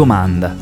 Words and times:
Domanda. 0.00 0.56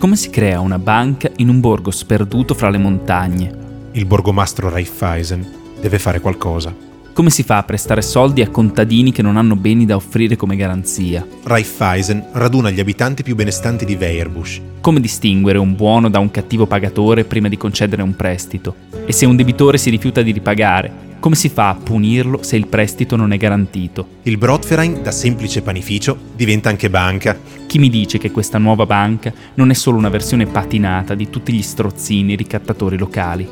Come 0.00 0.16
si 0.16 0.30
crea 0.30 0.58
una 0.58 0.80
banca 0.80 1.30
in 1.36 1.48
un 1.48 1.60
borgo 1.60 1.92
sperduto 1.92 2.54
fra 2.54 2.70
le 2.70 2.78
montagne? 2.78 3.88
Il 3.92 4.04
borgomastro 4.04 4.68
Raiffeisen 4.68 5.48
deve 5.80 6.00
fare 6.00 6.18
qualcosa. 6.18 6.85
Come 7.16 7.30
si 7.30 7.44
fa 7.44 7.56
a 7.56 7.62
prestare 7.62 8.02
soldi 8.02 8.42
a 8.42 8.50
contadini 8.50 9.10
che 9.10 9.22
non 9.22 9.38
hanno 9.38 9.56
beni 9.56 9.86
da 9.86 9.96
offrire 9.96 10.36
come 10.36 10.54
garanzia? 10.54 11.26
Raiffeisen 11.44 12.28
raduna 12.32 12.68
gli 12.68 12.78
abitanti 12.78 13.22
più 13.22 13.34
benestanti 13.34 13.86
di 13.86 13.94
Weierbusch. 13.94 14.60
Come 14.82 15.00
distinguere 15.00 15.56
un 15.56 15.74
buono 15.74 16.10
da 16.10 16.18
un 16.18 16.30
cattivo 16.30 16.66
pagatore 16.66 17.24
prima 17.24 17.48
di 17.48 17.56
concedere 17.56 18.02
un 18.02 18.14
prestito? 18.14 18.74
E 19.06 19.12
se 19.12 19.24
un 19.24 19.34
debitore 19.34 19.78
si 19.78 19.88
rifiuta 19.88 20.20
di 20.20 20.30
ripagare, 20.30 20.92
come 21.18 21.36
si 21.36 21.48
fa 21.48 21.70
a 21.70 21.74
punirlo 21.74 22.42
se 22.42 22.56
il 22.56 22.66
prestito 22.66 23.16
non 23.16 23.32
è 23.32 23.38
garantito? 23.38 24.06
Il 24.24 24.36
Brotverein, 24.36 25.02
da 25.02 25.10
semplice 25.10 25.62
panificio, 25.62 26.18
diventa 26.36 26.68
anche 26.68 26.90
banca. 26.90 27.34
Chi 27.66 27.78
mi 27.78 27.88
dice 27.88 28.18
che 28.18 28.30
questa 28.30 28.58
nuova 28.58 28.84
banca 28.84 29.32
non 29.54 29.70
è 29.70 29.74
solo 29.74 29.96
una 29.96 30.10
versione 30.10 30.44
patinata 30.44 31.14
di 31.14 31.30
tutti 31.30 31.54
gli 31.54 31.62
strozzini 31.62 32.36
ricattatori 32.36 32.98
locali? 32.98 33.48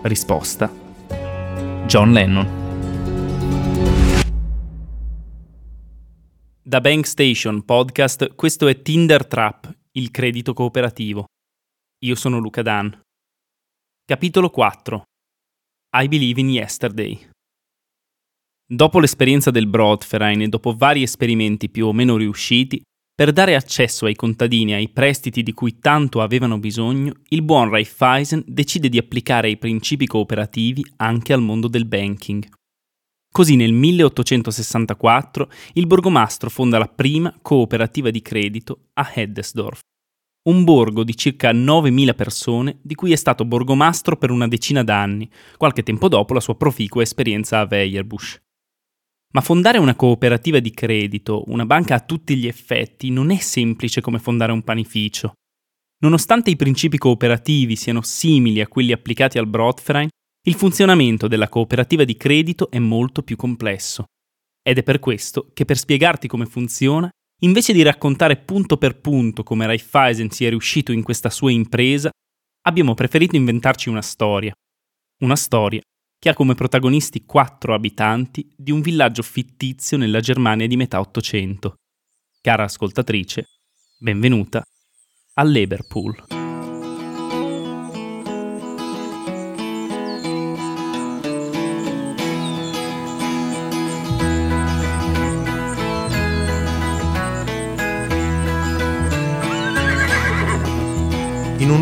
Risposta. 0.00 0.72
John 1.84 2.12
Lennon. 2.12 2.61
Da 6.72 6.80
Bank 6.80 7.06
Station 7.06 7.66
Podcast, 7.66 8.34
questo 8.34 8.66
è 8.66 8.80
Tinder 8.80 9.26
Trap, 9.26 9.70
il 9.90 10.10
credito 10.10 10.54
cooperativo. 10.54 11.26
Io 12.06 12.14
sono 12.14 12.38
Luca 12.38 12.62
Dan. 12.62 12.98
Capitolo 14.06 14.48
4. 14.48 15.02
I 15.98 16.08
Believe 16.08 16.40
in 16.40 16.48
Yesterday. 16.48 17.28
Dopo 18.66 19.00
l'esperienza 19.00 19.50
del 19.50 19.66
Broadverein 19.66 20.40
e 20.40 20.48
dopo 20.48 20.74
vari 20.74 21.02
esperimenti 21.02 21.68
più 21.68 21.88
o 21.88 21.92
meno 21.92 22.16
riusciti, 22.16 22.80
per 23.14 23.32
dare 23.32 23.54
accesso 23.54 24.06
ai 24.06 24.14
contadini 24.14 24.72
ai 24.72 24.88
prestiti 24.88 25.42
di 25.42 25.52
cui 25.52 25.78
tanto 25.78 26.22
avevano 26.22 26.58
bisogno, 26.58 27.12
il 27.28 27.42
buon 27.42 27.68
Raiffeisen 27.68 28.44
decide 28.46 28.88
di 28.88 28.96
applicare 28.96 29.50
i 29.50 29.58
principi 29.58 30.06
cooperativi 30.06 30.82
anche 30.96 31.34
al 31.34 31.42
mondo 31.42 31.68
del 31.68 31.84
banking. 31.84 32.48
Così 33.32 33.56
nel 33.56 33.72
1864 33.72 35.50
il 35.72 35.86
borgomastro 35.86 36.50
fonda 36.50 36.76
la 36.76 36.86
prima 36.86 37.34
cooperativa 37.40 38.10
di 38.10 38.20
credito 38.20 38.88
a 38.92 39.10
Heddesdorf, 39.10 39.80
un 40.50 40.64
borgo 40.64 41.02
di 41.02 41.16
circa 41.16 41.50
9.000 41.50 42.14
persone 42.14 42.78
di 42.82 42.94
cui 42.94 43.10
è 43.10 43.16
stato 43.16 43.46
borgomastro 43.46 44.18
per 44.18 44.30
una 44.30 44.46
decina 44.46 44.84
d'anni, 44.84 45.30
qualche 45.56 45.82
tempo 45.82 46.08
dopo 46.08 46.34
la 46.34 46.40
sua 46.40 46.56
proficua 46.56 47.00
esperienza 47.00 47.60
a 47.60 47.66
Weierbusch. 47.70 48.38
Ma 49.32 49.40
fondare 49.40 49.78
una 49.78 49.96
cooperativa 49.96 50.58
di 50.58 50.72
credito, 50.72 51.44
una 51.46 51.64
banca 51.64 51.94
a 51.94 52.00
tutti 52.00 52.36
gli 52.36 52.46
effetti, 52.46 53.08
non 53.08 53.30
è 53.30 53.38
semplice 53.38 54.02
come 54.02 54.18
fondare 54.18 54.52
un 54.52 54.62
panificio. 54.62 55.32
Nonostante 56.00 56.50
i 56.50 56.56
principi 56.56 56.98
cooperativi 56.98 57.76
siano 57.76 58.02
simili 58.02 58.60
a 58.60 58.68
quelli 58.68 58.92
applicati 58.92 59.38
al 59.38 59.46
Brotverein, 59.46 60.10
il 60.44 60.54
funzionamento 60.54 61.28
della 61.28 61.48
cooperativa 61.48 62.04
di 62.04 62.16
credito 62.16 62.70
è 62.70 62.78
molto 62.80 63.22
più 63.22 63.36
complesso. 63.36 64.06
Ed 64.60 64.78
è 64.78 64.82
per 64.82 64.98
questo 64.98 65.50
che 65.52 65.64
per 65.64 65.78
spiegarti 65.78 66.26
come 66.26 66.46
funziona, 66.46 67.08
invece 67.42 67.72
di 67.72 67.82
raccontare 67.82 68.36
punto 68.36 68.76
per 68.76 69.00
punto 69.00 69.44
come 69.44 69.66
Raiffeisen 69.66 70.30
sia 70.30 70.48
riuscito 70.48 70.90
in 70.90 71.02
questa 71.02 71.30
sua 71.30 71.52
impresa, 71.52 72.10
abbiamo 72.62 72.94
preferito 72.94 73.36
inventarci 73.36 73.88
una 73.88 74.02
storia. 74.02 74.52
Una 75.20 75.36
storia 75.36 75.80
che 76.18 76.28
ha 76.28 76.34
come 76.34 76.54
protagonisti 76.54 77.24
quattro 77.24 77.74
abitanti 77.74 78.52
di 78.56 78.70
un 78.72 78.80
villaggio 78.80 79.22
fittizio 79.22 79.96
nella 79.96 80.20
Germania 80.20 80.66
di 80.66 80.76
metà 80.76 80.98
Ottocento. 80.98 81.76
Cara 82.40 82.64
ascoltatrice, 82.64 83.46
benvenuta 83.98 84.64
a 85.34 85.42
Leberpool. 85.44 86.41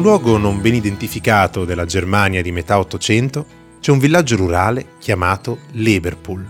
Un 0.00 0.06
luogo 0.06 0.38
non 0.38 0.62
ben 0.62 0.72
identificato 0.72 1.66
della 1.66 1.84
Germania 1.84 2.40
di 2.40 2.52
metà 2.52 2.78
Ottocento 2.78 3.44
c'è 3.80 3.92
un 3.92 3.98
villaggio 3.98 4.34
rurale 4.34 4.92
chiamato 4.98 5.58
Leberpool. 5.72 6.48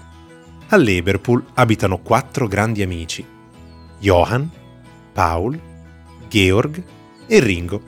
A 0.69 0.77
Leberpool 0.77 1.45
abitano 1.55 1.99
quattro 1.99 2.47
grandi 2.47 2.81
amici: 2.83 3.27
Johann, 3.99 4.45
Paul, 5.13 5.59
Georg 6.29 6.81
e 7.27 7.41
Ringo. 7.41 7.83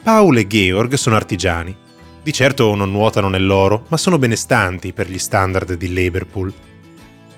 Paul 0.00 0.36
e 0.36 0.46
Georg 0.46 0.94
sono 0.94 1.16
artigiani. 1.16 1.76
Di 2.22 2.32
certo 2.32 2.72
non 2.76 2.92
nuotano 2.92 3.28
nell'oro, 3.28 3.86
ma 3.88 3.96
sono 3.96 4.16
benestanti 4.16 4.92
per 4.92 5.10
gli 5.10 5.18
standard 5.18 5.74
di 5.74 5.92
Leberpool. 5.92 6.52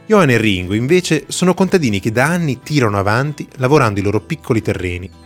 Johann 0.04 0.28
e 0.28 0.36
Ringo 0.36 0.74
invece 0.74 1.24
sono 1.28 1.54
contadini 1.54 2.00
che 2.00 2.12
da 2.12 2.26
anni 2.26 2.60
tirano 2.60 2.98
avanti 2.98 3.48
lavorando 3.56 3.98
i 3.98 4.02
loro 4.02 4.20
piccoli 4.20 4.60
terreni 4.60 5.24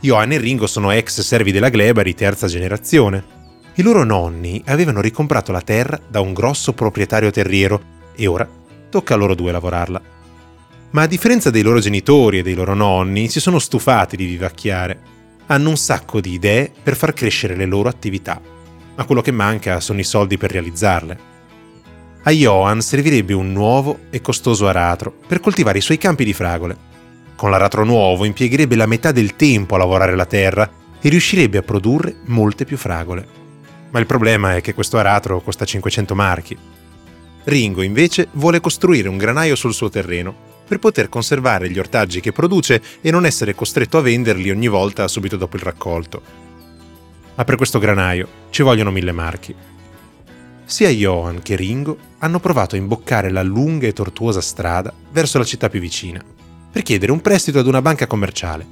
Johan 0.00 0.30
e 0.30 0.38
Ringo 0.38 0.68
sono 0.68 0.92
ex 0.92 1.22
servi 1.22 1.50
della 1.50 1.70
Gleba 1.70 2.04
di 2.04 2.14
terza 2.14 2.46
generazione. 2.46 3.36
I 3.74 3.82
loro 3.82 4.04
nonni 4.04 4.62
avevano 4.66 5.00
ricomprato 5.00 5.50
la 5.50 5.60
terra 5.60 5.98
da 6.08 6.20
un 6.20 6.32
grosso 6.32 6.72
proprietario 6.72 7.32
terriero 7.32 7.80
e 8.14 8.28
ora 8.28 8.48
tocca 8.88 9.14
a 9.14 9.16
loro 9.16 9.34
due 9.34 9.50
lavorarla. 9.50 10.00
Ma 10.90 11.02
a 11.02 11.06
differenza 11.06 11.50
dei 11.50 11.62
loro 11.62 11.80
genitori 11.80 12.38
e 12.38 12.42
dei 12.42 12.54
loro 12.54 12.74
nonni, 12.74 13.28
si 13.28 13.40
sono 13.40 13.58
stufati 13.58 14.16
di 14.16 14.26
vivacchiare. 14.26 15.00
Hanno 15.46 15.70
un 15.70 15.76
sacco 15.76 16.20
di 16.20 16.32
idee 16.32 16.70
per 16.80 16.94
far 16.94 17.12
crescere 17.12 17.56
le 17.56 17.66
loro 17.66 17.88
attività, 17.88 18.40
ma 18.94 19.04
quello 19.04 19.20
che 19.20 19.32
manca 19.32 19.80
sono 19.80 19.98
i 19.98 20.04
soldi 20.04 20.38
per 20.38 20.52
realizzarle. 20.52 21.18
A 22.22 22.30
Johan 22.30 22.80
servirebbe 22.80 23.32
un 23.32 23.50
nuovo 23.52 23.98
e 24.10 24.20
costoso 24.20 24.68
aratro 24.68 25.12
per 25.26 25.40
coltivare 25.40 25.78
i 25.78 25.82
suoi 25.82 25.98
campi 25.98 26.24
di 26.24 26.32
fragole 26.32 26.97
con 27.38 27.52
l'aratro 27.52 27.84
nuovo 27.84 28.24
impiegherebbe 28.24 28.74
la 28.74 28.86
metà 28.86 29.12
del 29.12 29.36
tempo 29.36 29.76
a 29.76 29.78
lavorare 29.78 30.16
la 30.16 30.26
terra 30.26 30.68
e 31.00 31.08
riuscirebbe 31.08 31.58
a 31.58 31.62
produrre 31.62 32.16
molte 32.24 32.64
più 32.64 32.76
fragole. 32.76 33.24
Ma 33.90 34.00
il 34.00 34.06
problema 34.06 34.56
è 34.56 34.60
che 34.60 34.74
questo 34.74 34.98
aratro 34.98 35.40
costa 35.40 35.64
500 35.64 36.16
marchi. 36.16 36.58
Ringo 37.44 37.82
invece 37.82 38.26
vuole 38.32 38.58
costruire 38.58 39.08
un 39.08 39.18
granaio 39.18 39.54
sul 39.54 39.72
suo 39.72 39.88
terreno 39.88 40.34
per 40.66 40.80
poter 40.80 41.08
conservare 41.08 41.70
gli 41.70 41.78
ortaggi 41.78 42.18
che 42.18 42.32
produce 42.32 42.82
e 43.00 43.12
non 43.12 43.24
essere 43.24 43.54
costretto 43.54 43.98
a 43.98 44.02
venderli 44.02 44.50
ogni 44.50 44.66
volta 44.66 45.06
subito 45.06 45.36
dopo 45.36 45.54
il 45.54 45.62
raccolto. 45.62 46.20
Ma 47.36 47.44
per 47.44 47.54
questo 47.54 47.78
granaio 47.78 48.26
ci 48.50 48.64
vogliono 48.64 48.90
mille 48.90 49.12
marchi. 49.12 49.54
Sia 50.64 50.88
Johan 50.88 51.40
che 51.40 51.54
Ringo 51.54 51.96
hanno 52.18 52.40
provato 52.40 52.74
a 52.74 52.78
imboccare 52.78 53.30
la 53.30 53.44
lunga 53.44 53.86
e 53.86 53.92
tortuosa 53.92 54.40
strada 54.40 54.92
verso 55.12 55.38
la 55.38 55.44
città 55.44 55.68
più 55.68 55.78
vicina 55.78 56.20
per 56.70 56.82
chiedere 56.82 57.12
un 57.12 57.20
prestito 57.20 57.58
ad 57.58 57.66
una 57.66 57.82
banca 57.82 58.06
commerciale. 58.06 58.66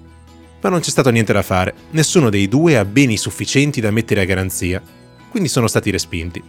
Ma 0.60 0.68
non 0.68 0.80
c'è 0.80 0.90
stato 0.90 1.10
niente 1.10 1.32
da 1.32 1.42
fare, 1.42 1.74
nessuno 1.90 2.30
dei 2.30 2.48
due 2.48 2.76
ha 2.76 2.84
beni 2.84 3.16
sufficienti 3.16 3.80
da 3.80 3.90
mettere 3.90 4.22
a 4.22 4.24
garanzia, 4.24 4.82
quindi 5.30 5.48
sono 5.48 5.66
stati 5.66 5.90
respinti. 5.90 6.42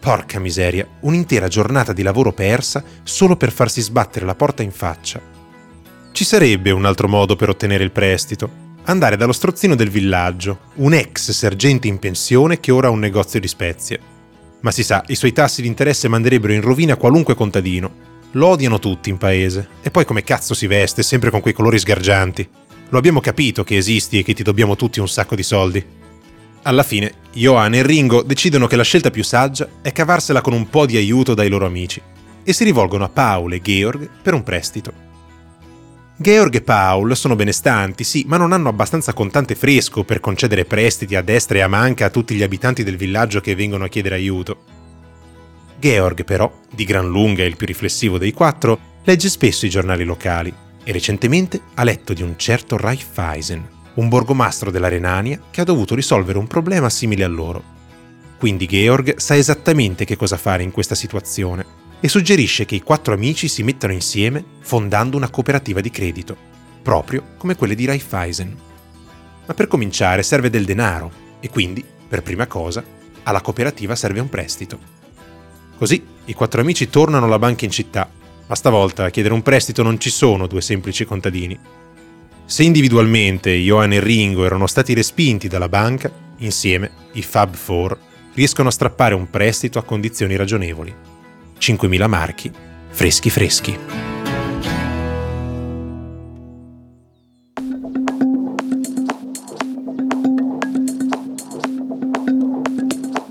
Porca 0.00 0.38
miseria, 0.38 0.86
un'intera 1.00 1.48
giornata 1.48 1.92
di 1.92 2.02
lavoro 2.02 2.32
persa 2.32 2.82
solo 3.02 3.36
per 3.36 3.50
farsi 3.50 3.80
sbattere 3.80 4.26
la 4.26 4.34
porta 4.34 4.62
in 4.62 4.70
faccia. 4.70 5.20
Ci 6.12 6.24
sarebbe 6.24 6.70
un 6.70 6.84
altro 6.84 7.08
modo 7.08 7.36
per 7.36 7.48
ottenere 7.48 7.84
il 7.84 7.90
prestito. 7.90 8.62
Andare 8.84 9.16
dallo 9.16 9.32
strozzino 9.32 9.74
del 9.74 9.88
villaggio, 9.88 10.70
un 10.74 10.92
ex 10.92 11.30
sergente 11.30 11.88
in 11.88 11.98
pensione 11.98 12.60
che 12.60 12.70
ora 12.70 12.88
ha 12.88 12.90
un 12.90 12.98
negozio 12.98 13.40
di 13.40 13.48
spezie. 13.48 13.98
Ma 14.60 14.70
si 14.70 14.82
sa, 14.82 15.02
i 15.06 15.14
suoi 15.14 15.32
tassi 15.32 15.62
di 15.62 15.68
interesse 15.68 16.06
manderebbero 16.06 16.52
in 16.52 16.60
rovina 16.60 16.96
qualunque 16.96 17.34
contadino 17.34 18.12
lo 18.34 18.48
odiano 18.48 18.78
tutti 18.78 19.10
in 19.10 19.18
paese. 19.18 19.68
E 19.82 19.90
poi 19.90 20.04
come 20.04 20.22
cazzo 20.22 20.54
si 20.54 20.66
veste, 20.66 21.02
sempre 21.02 21.30
con 21.30 21.40
quei 21.40 21.54
colori 21.54 21.78
sgargianti. 21.78 22.48
Lo 22.90 22.98
abbiamo 22.98 23.20
capito 23.20 23.64
che 23.64 23.76
esisti 23.76 24.18
e 24.18 24.22
che 24.22 24.34
ti 24.34 24.42
dobbiamo 24.42 24.76
tutti 24.76 25.00
un 25.00 25.08
sacco 25.08 25.34
di 25.34 25.42
soldi. 25.42 25.84
Alla 26.62 26.82
fine, 26.82 27.12
Johan 27.32 27.74
e 27.74 27.82
Ringo 27.82 28.22
decidono 28.22 28.66
che 28.66 28.76
la 28.76 28.82
scelta 28.82 29.10
più 29.10 29.22
saggia 29.22 29.68
è 29.82 29.92
cavarsela 29.92 30.40
con 30.40 30.52
un 30.52 30.68
po' 30.70 30.86
di 30.86 30.96
aiuto 30.96 31.34
dai 31.34 31.48
loro 31.48 31.66
amici 31.66 32.00
e 32.42 32.52
si 32.52 32.64
rivolgono 32.64 33.04
a 33.04 33.08
Paul 33.08 33.52
e 33.52 33.60
Georg 33.60 34.08
per 34.22 34.34
un 34.34 34.42
prestito. 34.42 34.92
Georg 36.16 36.54
e 36.54 36.62
Paul 36.62 37.16
sono 37.16 37.34
benestanti, 37.34 38.04
sì, 38.04 38.24
ma 38.26 38.36
non 38.36 38.52
hanno 38.52 38.68
abbastanza 38.68 39.12
contante 39.12 39.56
fresco 39.56 40.04
per 40.04 40.20
concedere 40.20 40.64
prestiti 40.64 41.16
a 41.16 41.22
destra 41.22 41.58
e 41.58 41.60
a 41.62 41.68
manca 41.68 42.06
a 42.06 42.10
tutti 42.10 42.34
gli 42.34 42.42
abitanti 42.42 42.84
del 42.84 42.96
villaggio 42.96 43.40
che 43.40 43.56
vengono 43.56 43.84
a 43.84 43.88
chiedere 43.88 44.14
aiuto. 44.14 44.73
Georg, 45.84 46.24
però, 46.24 46.50
di 46.72 46.86
gran 46.86 47.06
lunga 47.06 47.44
il 47.44 47.58
più 47.58 47.66
riflessivo 47.66 48.16
dei 48.16 48.32
quattro, 48.32 48.78
legge 49.04 49.28
spesso 49.28 49.66
i 49.66 49.68
giornali 49.68 50.02
locali 50.04 50.50
e 50.82 50.92
recentemente 50.92 51.60
ha 51.74 51.84
letto 51.84 52.14
di 52.14 52.22
un 52.22 52.38
certo 52.38 52.78
Raiffeisen, 52.78 53.68
un 53.96 54.08
borgomastro 54.08 54.70
della 54.70 54.88
Renania 54.88 55.38
che 55.50 55.60
ha 55.60 55.64
dovuto 55.64 55.94
risolvere 55.94 56.38
un 56.38 56.46
problema 56.46 56.88
simile 56.88 57.22
a 57.22 57.28
loro. 57.28 57.62
Quindi 58.38 58.64
Georg 58.64 59.16
sa 59.18 59.36
esattamente 59.36 60.06
che 60.06 60.16
cosa 60.16 60.38
fare 60.38 60.62
in 60.62 60.70
questa 60.70 60.94
situazione 60.94 61.66
e 62.00 62.08
suggerisce 62.08 62.64
che 62.64 62.76
i 62.76 62.82
quattro 62.82 63.12
amici 63.12 63.46
si 63.46 63.62
mettano 63.62 63.92
insieme 63.92 64.42
fondando 64.60 65.18
una 65.18 65.28
cooperativa 65.28 65.82
di 65.82 65.90
credito. 65.90 66.34
proprio 66.80 67.34
come 67.36 67.56
quelle 67.56 67.74
di 67.74 67.84
Raiffeisen. 67.84 68.56
Ma 69.46 69.52
per 69.54 69.66
cominciare 69.66 70.22
serve 70.22 70.48
del 70.48 70.64
denaro 70.64 71.10
e 71.40 71.50
quindi, 71.50 71.84
per 72.08 72.22
prima 72.22 72.46
cosa, 72.46 72.82
alla 73.24 73.42
cooperativa 73.42 73.94
serve 73.94 74.20
un 74.20 74.30
prestito. 74.30 75.03
Così 75.76 76.02
i 76.26 76.32
quattro 76.32 76.60
amici 76.60 76.88
tornano 76.88 77.26
alla 77.26 77.38
banca 77.38 77.64
in 77.64 77.70
città, 77.70 78.08
ma 78.46 78.54
stavolta 78.54 79.04
a 79.04 79.10
chiedere 79.10 79.34
un 79.34 79.42
prestito 79.42 79.82
non 79.82 79.98
ci 79.98 80.10
sono 80.10 80.46
due 80.46 80.60
semplici 80.60 81.04
contadini. 81.04 81.58
Se 82.46 82.62
individualmente 82.62 83.56
Johan 83.56 83.92
e 83.92 84.00
Ringo 84.00 84.44
erano 84.44 84.66
stati 84.66 84.94
respinti 84.94 85.48
dalla 85.48 85.68
banca, 85.68 86.10
insieme 86.38 86.90
i 87.12 87.22
Fab 87.22 87.54
Four 87.54 87.98
riescono 88.34 88.68
a 88.68 88.72
strappare 88.72 89.14
un 89.14 89.30
prestito 89.30 89.78
a 89.78 89.82
condizioni 89.82 90.36
ragionevoli. 90.36 90.94
5.000 91.58 92.08
marchi, 92.08 92.52
freschi 92.88 93.30
freschi. 93.30 93.78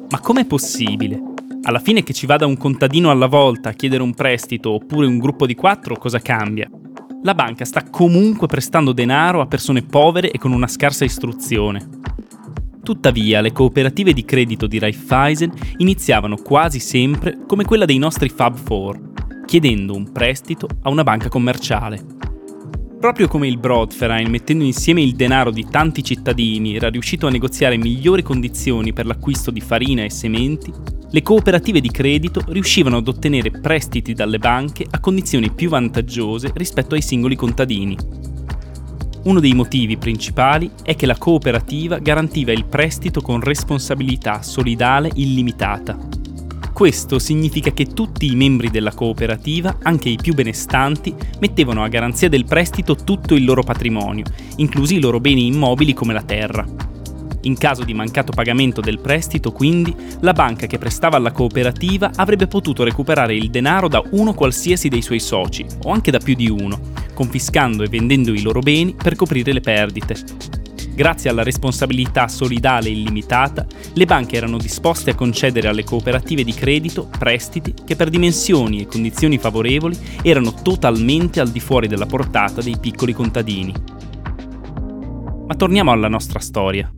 Ma 0.10 0.19
com'è 0.19 0.46
possibile? 0.46 1.33
Alla 1.65 1.80
fine 1.80 2.04
che 2.04 2.12
ci 2.12 2.25
vada 2.25 2.45
un 2.45 2.57
contadino 2.57 3.10
alla 3.10 3.27
volta 3.27 3.69
a 3.69 3.74
chiedere 3.74 4.04
un 4.04 4.13
prestito 4.13 4.71
oppure 4.71 5.07
un 5.07 5.18
gruppo 5.18 5.45
di 5.45 5.56
quattro, 5.56 5.95
cosa 5.95 6.19
cambia? 6.19 6.69
La 7.21 7.33
banca 7.33 7.63
sta 7.63 7.86
comunque 7.89 8.48
prestando 8.48 8.92
denaro 8.92 9.39
a 9.39 9.48
persone 9.48 9.81
povere 9.81 10.30
e 10.30 10.38
con 10.38 10.51
una 10.51 10.68
scarsa 10.68 11.06
istruzione. 11.06 11.88
Tuttavia, 12.83 13.39
le 13.39 13.54
cooperative 13.54 14.12
di 14.12 14.25
credito 14.25 14.68
di 14.68 14.77
Raiffeisen 14.77 15.54
iniziavano 15.77 16.36
quasi 16.36 16.81
sempre 16.81 17.39
come 17.48 17.63
quella 17.63 17.86
dei 17.86 17.98
nostri 17.98 18.27
Fab 18.27 18.57
Four, 18.57 19.00
chiedendo 19.45 19.95
un 19.95 20.12
prestito 20.12 20.68
a 20.81 20.89
una 20.89 21.04
banca 21.04 21.30
commerciale. 21.30 22.04
Proprio 23.00 23.30
come 23.30 23.48
il 23.48 23.57
Broadverein, 23.57 24.30
mettendo 24.30 24.65
insieme 24.65 25.01
il 25.01 25.15
denaro 25.15 25.50
di 25.50 25.65
tanti 25.69 26.04
cittadini, 26.04 26.75
era 26.75 26.89
riuscito 26.89 27.25
a 27.27 27.30
negoziare 27.30 27.77
migliori 27.77 28.21
condizioni 28.21 28.92
per 28.92 29.06
l'acquisto 29.06 29.50
di 29.50 29.62
farina 29.62 30.04
e 30.04 30.10
sementi, 30.10 31.01
le 31.13 31.21
cooperative 31.21 31.80
di 31.80 31.92
credito 31.92 32.42
riuscivano 32.48 32.98
ad 32.98 33.07
ottenere 33.07 33.51
prestiti 33.51 34.13
dalle 34.13 34.39
banche 34.39 34.83
a 34.89 35.00
condizioni 35.00 35.51
più 35.51 35.69
vantaggiose 35.69 36.51
rispetto 36.56 36.95
ai 36.95 37.04
singoli 37.04 37.36
contadini. 37.36 37.95
Uno 39.25 39.39
dei 39.39 39.54
motivi 39.54 39.95
principali 39.95 40.71
è 40.81 40.95
che 40.95 41.06
la 41.06 41.15
cooperativa 41.15 42.00
garantiva 42.00 42.51
il 42.51 42.65
prestito 42.65 43.21
con 43.21 43.42
responsabilità 43.42 44.42
solidale 44.42 45.12
illimitata. 45.13 46.00
Questo 46.74 47.19
significa 47.19 47.69
che 47.69 47.94
tutti 47.94 48.25
i 48.25 48.36
membri 48.36 48.71
della 48.71 48.92
cooperativa, 48.92 49.77
anche 49.83 50.10
i 50.10 50.18
più 50.19 50.33
benestanti, 50.33 51.13
mettevano 51.39 51.83
a 51.83 51.89
garanzia 51.89 52.27
del 52.27 52.45
prestito 52.45 52.95
tutto 52.95 53.36
il 53.36 53.45
loro 53.45 53.62
patrimonio, 53.62 54.25
inclusi 54.56 54.95
i 54.95 55.00
loro 55.00 55.19
beni 55.19 55.45
immobili 55.45 55.94
come 55.94 56.13
la 56.13 56.24
terra. 56.24 56.93
In 57.45 57.57
caso 57.57 57.84
di 57.84 57.94
mancato 57.94 58.31
pagamento 58.31 58.80
del 58.80 59.00
prestito, 59.00 59.51
quindi, 59.51 59.94
la 60.22 60.31
banca 60.31 60.66
che 60.66 60.78
prestava 60.78 61.18
alla 61.18 61.34
cooperativa 61.34 62.12
avrebbe 62.16 62.48
potuto 62.48 62.84
recuperare 62.86 63.36
il 63.36 63.50
denaro 63.50 63.90
da 63.90 64.01
uno 64.12 64.34
qualsiasi 64.34 64.88
dei 64.88 65.01
suoi 65.01 65.19
soci, 65.19 65.66
o 65.84 65.92
anche 65.92 66.10
da 66.10 66.19
più 66.19 66.36
di 66.36 66.50
uno, 66.50 66.80
confiscando 67.13 67.84
e 67.84 67.90
vendendo 67.90 68.31
i 68.31 68.42
loro 68.42 68.62
beni 68.62 68.95
per 68.95 69.16
coprire 69.16 69.51
le 69.51 69.60
perdite. 69.60 70.16
Grazie 70.95 71.30
alla 71.30 71.44
responsabilità 71.44 72.30
solidale 72.30 72.90
illimitata, 72.90 73.66
le 73.94 74.06
banche 74.06 74.38
erano 74.38 74.57
disposte 74.57 75.10
a 75.10 75.16
concedere 75.16 75.68
alle 75.68 75.84
cooperative 75.84 76.46
di 76.46 76.54
credito 76.54 77.10
prestiti 77.18 77.74
che 77.84 77.98
per 77.98 78.10
dimensioni 78.10 78.80
e 78.80 78.86
condizioni 78.86 79.38
favorevoli 79.38 79.98
erano 80.22 80.54
totalmente 80.54 81.42
al 81.42 81.50
di 81.50 81.60
fuori 81.60 81.88
della 81.88 82.06
portata 82.06 82.62
dei 82.62 82.78
piccoli 82.80 83.12
contadini. 83.12 83.74
Ma 85.46 85.56
torniamo 85.56 85.92
alla 85.92 86.07
nostra 86.07 86.39
storia. 86.39 86.89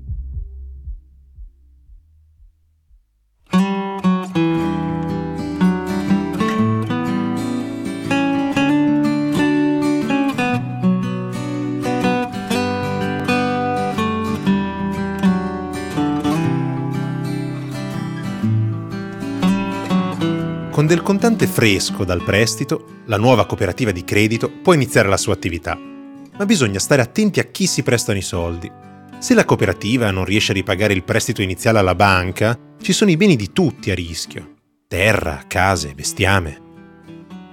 Del 20.96 21.04
contante 21.04 21.46
fresco 21.46 22.06
dal 22.06 22.24
prestito, 22.24 23.02
la 23.08 23.18
nuova 23.18 23.46
cooperativa 23.46 23.92
di 23.92 24.06
credito 24.06 24.50
può 24.50 24.72
iniziare 24.72 25.10
la 25.10 25.18
sua 25.18 25.34
attività. 25.34 25.78
Ma 25.78 26.46
bisogna 26.46 26.80
stare 26.80 27.02
attenti 27.02 27.42
a 27.42 27.44
chi 27.44 27.68
si 27.68 27.84
prestano 27.84 28.18
i 28.18 28.22
soldi. 28.22 28.72
Se 29.20 29.34
la 29.34 29.44
cooperativa 29.44 30.10
non 30.10 30.24
riesce 30.24 30.52
a 30.52 30.56
ripagare 30.56 30.94
il 30.94 31.04
prestito 31.04 31.42
iniziale 31.42 31.80
alla 31.80 31.96
banca, 31.96 32.58
ci 32.82 32.94
sono 32.94 33.12
i 33.12 33.18
beni 33.18 33.36
di 33.36 33.52
tutti 33.52 33.92
a 33.92 33.94
rischio. 33.94 34.54
Terra, 34.88 35.44
case, 35.48 35.94
bestiame. 35.94 36.62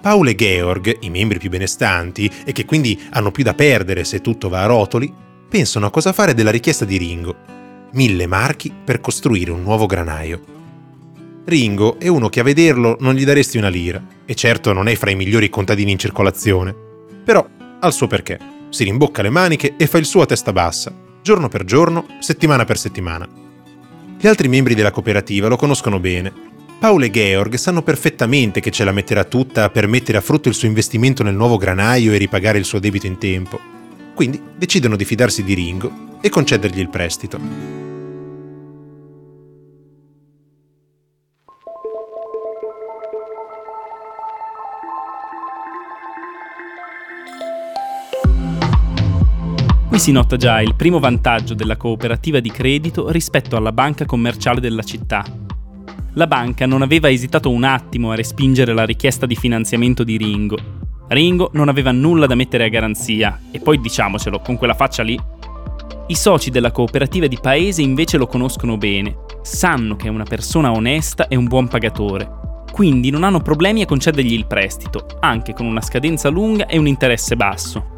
Paul 0.01 0.29
e 0.29 0.37
Georg, 0.37 0.99
i 1.01 1.11
membri 1.11 1.41
più 1.41 1.51
benestanti 1.51 2.31
e 2.45 2.53
che 2.53 2.65
quindi 2.65 3.01
hanno 3.11 3.33
più 3.33 3.43
da 3.43 3.55
perdere 3.55 4.05
se 4.05 4.21
tutto 4.21 4.51
va 4.51 4.63
a 4.63 4.67
rotoli, 4.67 5.13
pensano 5.49 5.87
a 5.87 5.91
cosa 5.91 6.13
fare 6.13 6.33
della 6.33 6.53
richiesta 6.53 6.85
di 6.85 6.97
Ringo. 6.97 7.35
Mille 7.95 8.27
marchi 8.29 8.73
per 8.73 9.01
costruire 9.01 9.51
un 9.51 9.63
nuovo 9.63 9.87
granaio. 9.87 10.61
Ringo 11.45 11.99
è 11.99 12.07
uno 12.07 12.29
che 12.29 12.41
a 12.41 12.45
vederlo 12.45 12.97
non 13.01 13.15
gli 13.15 13.25
daresti 13.25 13.59
una 13.59 13.69
lira, 13.69 14.03
e 14.25 14.35
certo 14.35 14.73
non 14.73 14.87
è 14.87 14.95
fra 14.95 15.11
i 15.11 15.17
migliori 15.17 15.51
contadini 15.51 15.91
in 15.91 15.99
circolazione. 15.99 16.75
Però 17.25 17.45
ha 17.81 17.87
il 17.87 17.93
suo 17.93 18.07
perché. 18.07 18.39
Si 18.69 18.85
rimbocca 18.85 19.23
le 19.23 19.31
maniche 19.31 19.75
e 19.77 19.87
fa 19.87 19.99
il 19.99 20.05
suo 20.05 20.23
a 20.23 20.27
testa 20.27 20.53
bassa, 20.53 20.95
giorno 21.21 21.49
per 21.49 21.65
giorno, 21.65 22.07
settimana 22.21 22.65
per 22.65 22.79
settimana. 22.79 23.29
Gli 24.19 24.27
altri 24.27 24.49
membri 24.49 24.75
della 24.75 24.93
cooperativa 24.93 25.49
lo 25.49 25.57
conoscono 25.57 25.99
bene. 25.99 26.33
Paolo 26.79 27.05
e 27.05 27.11
Georg 27.11 27.55
sanno 27.57 27.83
perfettamente 27.83 28.61
che 28.61 28.71
ce 28.71 28.85
la 28.85 28.93
metterà 28.93 29.25
tutta 29.25 29.69
per 29.69 29.89
mettere 29.89 30.19
a 30.19 30.23
frutto 30.23 30.49
il 30.49 30.55
suo 30.55 30.69
investimento 30.69 31.23
nel 31.23 31.35
nuovo 31.35 31.57
granaio 31.57 32.13
e 32.13 32.19
ripagare 32.19 32.59
il 32.59 32.65
suo 32.65 32.79
debito 32.79 33.07
in 33.07 33.19
tempo. 33.19 33.59
Quindi 34.15 34.41
decidono 34.57 34.97
di 34.97 35.05
fidarsi 35.05 35.43
di 35.43 35.55
Ringo 35.55 36.19
e 36.21 36.29
concedergli 36.29 36.79
il 36.79 36.89
prestito. 36.89 37.92
Qui 49.93 50.01
si 50.01 50.11
nota 50.11 50.39
già 50.39 50.63
il 50.63 50.75
primo 50.75 50.99
vantaggio 50.99 51.53
della 51.53 51.77
cooperativa 51.77 52.41
di 52.41 52.51
credito 52.51 53.11
rispetto 53.11 53.57
alla 53.57 53.73
banca 53.73 54.07
commerciale 54.07 54.59
della 54.59 54.83
città. 54.83 55.23
La 56.15 56.27
banca 56.27 56.65
non 56.65 56.81
aveva 56.81 57.11
esitato 57.11 57.51
un 57.51 57.63
attimo 57.63 58.11
a 58.11 58.15
respingere 58.15 58.73
la 58.73 58.87
richiesta 58.87 59.27
di 59.27 59.37
finanziamento 59.37 60.03
di 60.03 60.17
Ringo. 60.17 60.57
Ringo 61.09 61.51
non 61.53 61.69
aveva 61.69 61.93
nulla 61.93 62.25
da 62.25 62.35
mettere 62.35 62.65
a 62.65 62.69
garanzia, 62.69 63.39
e 63.51 63.61
poi 63.61 63.83
diciamocelo, 63.83 64.41
con 64.41 64.57
quella 64.57 64.73
faccia 64.73 65.03
lì. 65.03 65.21
I 66.07 66.15
soci 66.15 66.49
della 66.49 66.73
cooperativa 66.73 67.27
di 67.27 67.39
paese 67.39 67.83
invece 67.83 68.17
lo 68.17 68.27
conoscono 68.27 68.79
bene, 68.79 69.17
sanno 69.43 69.97
che 69.97 70.07
è 70.07 70.11
una 70.11 70.25
persona 70.25 70.73
onesta 70.73 71.29
e 71.29 71.37
un 71.37 71.45
buon 71.45 71.69
pagatore, 71.69 72.65
quindi 72.73 73.11
non 73.11 73.25
hanno 73.25 73.41
problemi 73.43 73.83
a 73.83 73.87
concedergli 73.87 74.33
il 74.33 74.47
prestito, 74.47 75.05
anche 75.21 75.53
con 75.53 75.67
una 75.67 75.83
scadenza 75.83 76.31
lunga 76.31 76.65
e 76.65 76.79
un 76.79 76.87
interesse 76.87 77.37
basso. 77.37 77.92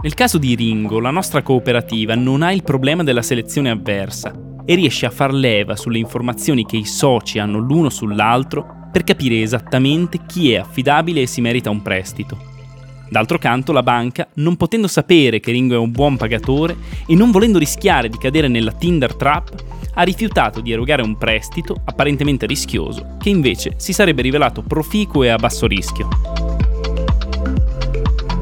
Nel 0.00 0.14
caso 0.14 0.38
di 0.38 0.54
Ringo, 0.54 1.00
la 1.00 1.10
nostra 1.10 1.42
cooperativa 1.42 2.14
non 2.14 2.42
ha 2.42 2.52
il 2.52 2.62
problema 2.62 3.02
della 3.02 3.20
selezione 3.20 3.70
avversa 3.70 4.32
e 4.64 4.76
riesce 4.76 5.06
a 5.06 5.10
far 5.10 5.32
leva 5.32 5.74
sulle 5.74 5.98
informazioni 5.98 6.64
che 6.64 6.76
i 6.76 6.84
soci 6.84 7.40
hanno 7.40 7.58
l'uno 7.58 7.90
sull'altro 7.90 8.88
per 8.92 9.02
capire 9.02 9.42
esattamente 9.42 10.20
chi 10.24 10.52
è 10.52 10.58
affidabile 10.58 11.22
e 11.22 11.26
si 11.26 11.40
merita 11.40 11.70
un 11.70 11.82
prestito. 11.82 12.38
D'altro 13.10 13.38
canto, 13.38 13.72
la 13.72 13.82
banca, 13.82 14.28
non 14.34 14.56
potendo 14.56 14.86
sapere 14.86 15.40
che 15.40 15.50
Ringo 15.50 15.74
è 15.74 15.78
un 15.78 15.90
buon 15.90 16.16
pagatore 16.16 16.76
e 17.04 17.16
non 17.16 17.32
volendo 17.32 17.58
rischiare 17.58 18.08
di 18.08 18.18
cadere 18.18 18.46
nella 18.46 18.72
Tinder 18.72 19.16
trap, 19.16 19.64
ha 19.94 20.02
rifiutato 20.02 20.60
di 20.60 20.70
erogare 20.70 21.02
un 21.02 21.18
prestito 21.18 21.74
apparentemente 21.84 22.46
rischioso, 22.46 23.16
che 23.18 23.30
invece 23.30 23.74
si 23.78 23.92
sarebbe 23.92 24.22
rivelato 24.22 24.62
proficuo 24.62 25.24
e 25.24 25.30
a 25.30 25.36
basso 25.36 25.66
rischio. 25.66 26.67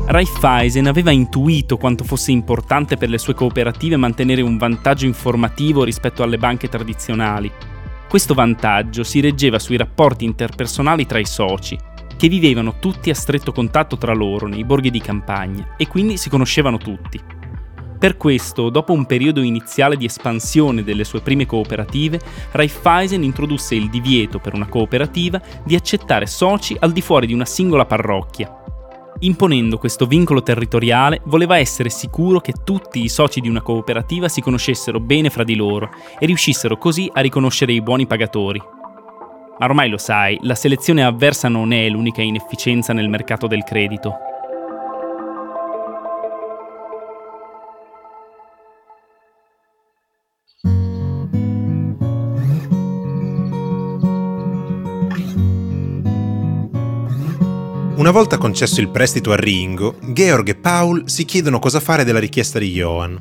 Raiffeisen 0.08 0.86
aveva 0.86 1.10
intuito 1.10 1.76
quanto 1.76 2.04
fosse 2.04 2.30
importante 2.30 2.96
per 2.96 3.08
le 3.08 3.18
sue 3.18 3.34
cooperative 3.34 3.96
mantenere 3.96 4.40
un 4.40 4.56
vantaggio 4.56 5.04
informativo 5.04 5.82
rispetto 5.82 6.22
alle 6.22 6.38
banche 6.38 6.68
tradizionali. 6.68 7.50
Questo 8.08 8.32
vantaggio 8.32 9.02
si 9.02 9.18
reggeva 9.18 9.58
sui 9.58 9.76
rapporti 9.76 10.25
interpersonali 10.25 11.06
tra 11.06 11.18
i 11.18 11.25
soci, 11.25 11.76
che 12.16 12.28
vivevano 12.28 12.78
tutti 12.78 13.10
a 13.10 13.16
stretto 13.16 13.50
contatto 13.50 13.98
tra 13.98 14.14
loro 14.14 14.46
nei 14.46 14.64
borghi 14.64 14.90
di 14.90 15.00
campagna 15.00 15.75
e 15.76 15.88
quindi 15.88 16.16
si 16.16 16.30
conoscevano 16.30 16.78
tutti. 16.78 17.20
Per 17.98 18.16
questo, 18.16 18.70
dopo 18.70 18.92
un 18.92 19.06
periodo 19.06 19.42
iniziale 19.42 19.96
di 19.96 20.04
espansione 20.04 20.84
delle 20.84 21.02
sue 21.02 21.20
prime 21.20 21.46
cooperative, 21.46 22.20
Raiffeisen 22.52 23.25
introdusse 23.25 23.75
il 23.75 23.90
divieto 23.90 24.38
per 24.38 24.54
una 24.54 24.68
cooperativa 24.68 25.42
di 25.64 25.75
accettare 25.75 26.26
soci 26.26 26.76
al 26.78 26.92
di 26.92 27.00
fuori 27.00 27.26
di 27.26 27.34
una 27.34 27.44
singola 27.44 27.86
parrocchia 27.86 28.60
Imponendo 29.20 29.78
questo 29.78 30.04
vincolo 30.04 30.42
territoriale, 30.42 31.23
voleva 31.25 31.56
essere 31.56 31.88
sicuro 31.88 32.40
che 32.40 32.52
tutti 32.64 33.02
i 33.02 33.08
soci 33.08 33.40
di 33.40 33.49
una 33.49 33.62
cooperativa 33.62 34.28
si 34.28 34.42
conoscessero 34.42 35.00
bene 35.00 35.30
fra 35.30 35.42
di 35.42 35.54
loro 35.54 35.88
e 36.18 36.26
riuscissero 36.26 36.76
così 36.76 37.11
a 37.12 37.20
riconoscere 37.20 37.73
i 37.73 37.80
buoni 37.80 38.06
pagatori. 38.06 38.61
Ma 39.58 39.64
ormai 39.64 39.88
lo 39.88 39.96
sai, 39.96 40.38
la 40.42 40.54
selezione 40.54 41.02
avversa 41.02 41.49
non 41.49 41.73
è 41.73 41.88
l'unica 41.88 42.20
inefficienza 42.20 42.92
nel 42.92 43.08
mercato 43.08 43.46
del 43.46 43.64
credito. 43.64 44.16
Una 58.06 58.14
volta 58.14 58.38
concesso 58.38 58.80
il 58.80 58.88
prestito 58.88 59.32
a 59.32 59.34
Ringo, 59.34 59.98
Georg 60.00 60.48
e 60.48 60.54
Paul 60.54 61.10
si 61.10 61.25
chiedono 61.25 61.58
cosa 61.58 61.80
fare 61.80 62.04
della 62.04 62.20
richiesta 62.20 62.60
di 62.60 62.70
Johan. 62.70 63.20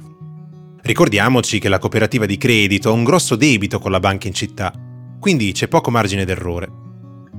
Ricordiamoci 0.84 1.58
che 1.58 1.70
la 1.70 1.80
cooperativa 1.80 2.28
di 2.28 2.38
credito 2.38 2.90
ha 2.90 2.92
un 2.92 3.04
grosso 3.04 3.36
debito 3.36 3.80
con 3.80 3.90
la 3.90 4.00
banca 4.00 4.28
in 4.28 4.36
città, 4.36 4.72
quindi 5.20 5.54
c'è 5.54 5.68
poco 5.68 5.90
margine 5.90 6.24
d'errore. 6.24 6.70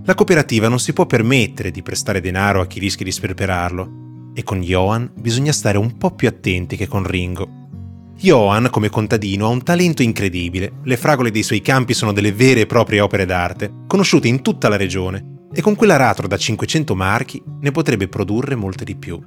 La 0.06 0.16
cooperativa 0.16 0.66
non 0.66 0.80
si 0.80 0.92
può 0.92 1.06
permettere 1.06 1.70
di 1.70 1.82
prestare 1.82 2.20
denaro 2.20 2.60
a 2.60 2.66
chi 2.66 2.80
rischia 2.80 3.04
di 3.04 3.12
sperperarlo, 3.12 4.32
e 4.34 4.42
con 4.42 4.60
Johan 4.60 5.12
bisogna 5.14 5.52
stare 5.52 5.78
un 5.78 5.96
po' 5.98 6.16
più 6.16 6.26
attenti 6.26 6.74
che 6.76 6.88
con 6.88 7.06
Ringo. 7.06 7.68
Johan, 8.16 8.70
come 8.72 8.88
contadino, 8.88 9.46
ha 9.46 9.50
un 9.50 9.62
talento 9.62 10.02
incredibile. 10.02 10.80
Le 10.82 10.96
fragole 10.96 11.30
dei 11.30 11.44
suoi 11.44 11.60
campi 11.60 11.94
sono 11.94 12.12
delle 12.12 12.32
vere 12.32 12.62
e 12.62 12.66
proprie 12.66 12.98
opere 12.98 13.24
d'arte, 13.24 13.72
conosciute 13.86 14.26
in 14.26 14.42
tutta 14.42 14.68
la 14.68 14.76
regione 14.76 15.34
e 15.56 15.62
con 15.62 15.74
quell'aratro 15.74 16.28
da 16.28 16.36
500 16.36 16.94
marchi 16.94 17.42
ne 17.62 17.70
potrebbe 17.70 18.08
produrre 18.08 18.56
molte 18.56 18.84
di 18.84 18.94
più. 18.94 19.18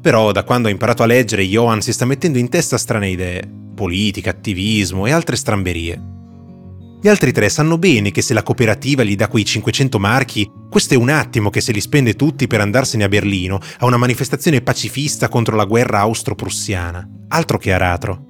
Però 0.00 0.30
da 0.30 0.44
quando 0.44 0.68
ha 0.68 0.70
imparato 0.70 1.02
a 1.02 1.06
leggere 1.06 1.44
Johan 1.44 1.82
si 1.82 1.92
sta 1.92 2.04
mettendo 2.04 2.38
in 2.38 2.48
testa 2.48 2.78
strane 2.78 3.10
idee, 3.10 3.42
politica, 3.74 4.30
attivismo 4.30 5.06
e 5.06 5.10
altre 5.10 5.34
stramberie. 5.34 6.00
Gli 7.02 7.08
altri 7.08 7.32
tre 7.32 7.48
sanno 7.48 7.76
bene 7.76 8.12
che 8.12 8.22
se 8.22 8.34
la 8.34 8.44
cooperativa 8.44 9.02
gli 9.02 9.16
dà 9.16 9.26
quei 9.26 9.44
500 9.44 9.98
marchi, 9.98 10.48
questo 10.70 10.94
è 10.94 10.96
un 10.96 11.08
attimo 11.08 11.50
che 11.50 11.60
se 11.60 11.72
li 11.72 11.80
spende 11.80 12.14
tutti 12.14 12.46
per 12.46 12.60
andarsene 12.60 13.02
a 13.02 13.08
Berlino 13.08 13.58
a 13.78 13.86
una 13.86 13.96
manifestazione 13.96 14.60
pacifista 14.60 15.28
contro 15.28 15.56
la 15.56 15.64
guerra 15.64 15.98
austro-prussiana. 15.98 17.04
Altro 17.30 17.58
che 17.58 17.72
aratro. 17.72 18.26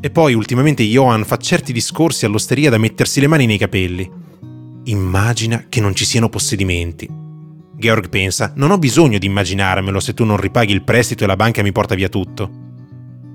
E 0.00 0.10
poi 0.10 0.34
ultimamente 0.34 0.82
Johan 0.82 1.24
fa 1.24 1.36
certi 1.36 1.72
discorsi 1.72 2.24
all'osteria 2.24 2.68
da 2.68 2.78
mettersi 2.78 3.20
le 3.20 3.28
mani 3.28 3.46
nei 3.46 3.58
capelli. 3.58 4.10
Immagina 4.90 5.66
che 5.68 5.80
non 5.80 5.94
ci 5.94 6.04
siano 6.04 6.28
possedimenti. 6.28 7.08
Georg 7.76 8.08
pensa, 8.08 8.52
non 8.56 8.72
ho 8.72 8.78
bisogno 8.78 9.18
di 9.18 9.26
immaginarmelo 9.26 10.00
se 10.00 10.14
tu 10.14 10.24
non 10.24 10.36
ripaghi 10.36 10.72
il 10.72 10.82
prestito 10.82 11.22
e 11.22 11.28
la 11.28 11.36
banca 11.36 11.62
mi 11.62 11.70
porta 11.70 11.94
via 11.94 12.08
tutto. 12.08 12.50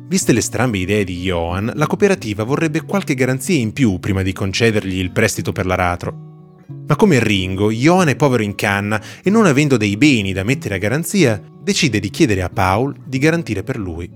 Viste 0.10 0.34
le 0.34 0.42
strambe 0.42 0.80
idee 0.80 1.06
di 1.06 1.22
Johan, 1.22 1.72
la 1.74 1.88
cooperativa 1.88 2.44
vorrebbe 2.44 2.82
qualche 2.82 3.16
garanzia 3.16 3.58
in 3.58 3.72
più 3.72 4.00
prima 4.00 4.22
di 4.22 4.34
concedergli 4.34 5.00
il 5.00 5.12
prestito 5.12 5.54
per 5.54 5.66
l'aratro. 5.66 6.64
Ma 6.88 6.98
come 6.98 7.24
Ringo, 7.24 7.72
Johan 7.72 8.10
è 8.10 8.18
povero 8.18 8.44
in 8.44 8.56
canna 8.56 9.02
e 9.24 9.30
non 9.30 9.46
avendo 9.46 9.78
dei 9.78 9.96
beni 9.96 10.34
da 10.34 10.44
mettere 10.44 10.76
a 10.76 10.80
garanzia, 10.80 11.42
decide 11.62 12.02
di 12.02 12.10
chiedere 12.10 12.42
a 12.42 12.50
Paul 12.50 12.98
di 13.06 13.18
garantire 13.18 13.64
per 13.64 13.78
lui. 13.78 14.12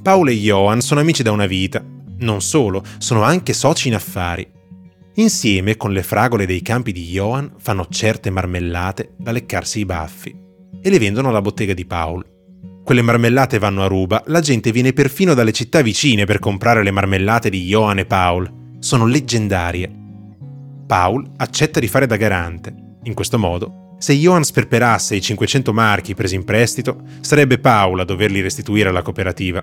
Paul 0.00 0.28
e 0.28 0.34
Johan 0.34 0.80
sono 0.80 1.00
amici 1.00 1.24
da 1.24 1.32
una 1.32 1.46
vita. 1.46 1.84
Non 2.18 2.40
solo, 2.40 2.84
sono 2.98 3.22
anche 3.22 3.52
soci 3.52 3.88
in 3.88 3.96
affari 3.96 4.60
Insieme 5.16 5.76
con 5.76 5.92
le 5.92 6.02
fragole 6.02 6.46
dei 6.46 6.62
campi 6.62 6.90
di 6.90 7.04
Johan 7.04 7.52
fanno 7.58 7.86
certe 7.90 8.30
marmellate 8.30 9.12
da 9.18 9.30
leccarsi 9.30 9.80
i 9.80 9.84
baffi 9.84 10.34
e 10.80 10.88
le 10.88 10.98
vendono 10.98 11.28
alla 11.28 11.42
bottega 11.42 11.74
di 11.74 11.84
Paul. 11.84 12.24
Quelle 12.82 13.02
marmellate 13.02 13.58
vanno 13.58 13.84
a 13.84 13.88
ruba, 13.88 14.22
la 14.26 14.40
gente 14.40 14.72
viene 14.72 14.94
perfino 14.94 15.34
dalle 15.34 15.52
città 15.52 15.82
vicine 15.82 16.24
per 16.24 16.38
comprare 16.38 16.82
le 16.82 16.90
marmellate 16.90 17.50
di 17.50 17.62
Johan 17.66 17.98
e 17.98 18.06
Paul. 18.06 18.78
Sono 18.78 19.06
leggendarie. 19.06 19.90
Paul 20.86 21.30
accetta 21.36 21.78
di 21.78 21.88
fare 21.88 22.06
da 22.06 22.16
garante. 22.16 22.74
In 23.02 23.12
questo 23.12 23.38
modo, 23.38 23.96
se 23.98 24.14
Johan 24.14 24.44
sperperasse 24.44 25.14
i 25.14 25.20
500 25.20 25.74
marchi 25.74 26.14
presi 26.14 26.36
in 26.36 26.44
prestito, 26.44 27.02
sarebbe 27.20 27.58
Paul 27.58 28.00
a 28.00 28.04
doverli 28.04 28.40
restituire 28.40 28.88
alla 28.88 29.02
cooperativa. 29.02 29.62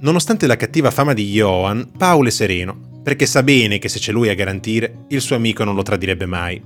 Nonostante 0.00 0.46
la 0.46 0.56
cattiva 0.56 0.90
fama 0.90 1.14
di 1.14 1.30
Johan, 1.30 1.90
Paul 1.96 2.26
è 2.26 2.30
sereno 2.30 2.86
perché 3.06 3.24
sa 3.24 3.44
bene 3.44 3.78
che 3.78 3.88
se 3.88 4.00
c'è 4.00 4.10
lui 4.10 4.30
a 4.30 4.34
garantire, 4.34 5.04
il 5.10 5.20
suo 5.20 5.36
amico 5.36 5.62
non 5.62 5.76
lo 5.76 5.82
tradirebbe 5.82 6.26
mai. 6.26 6.60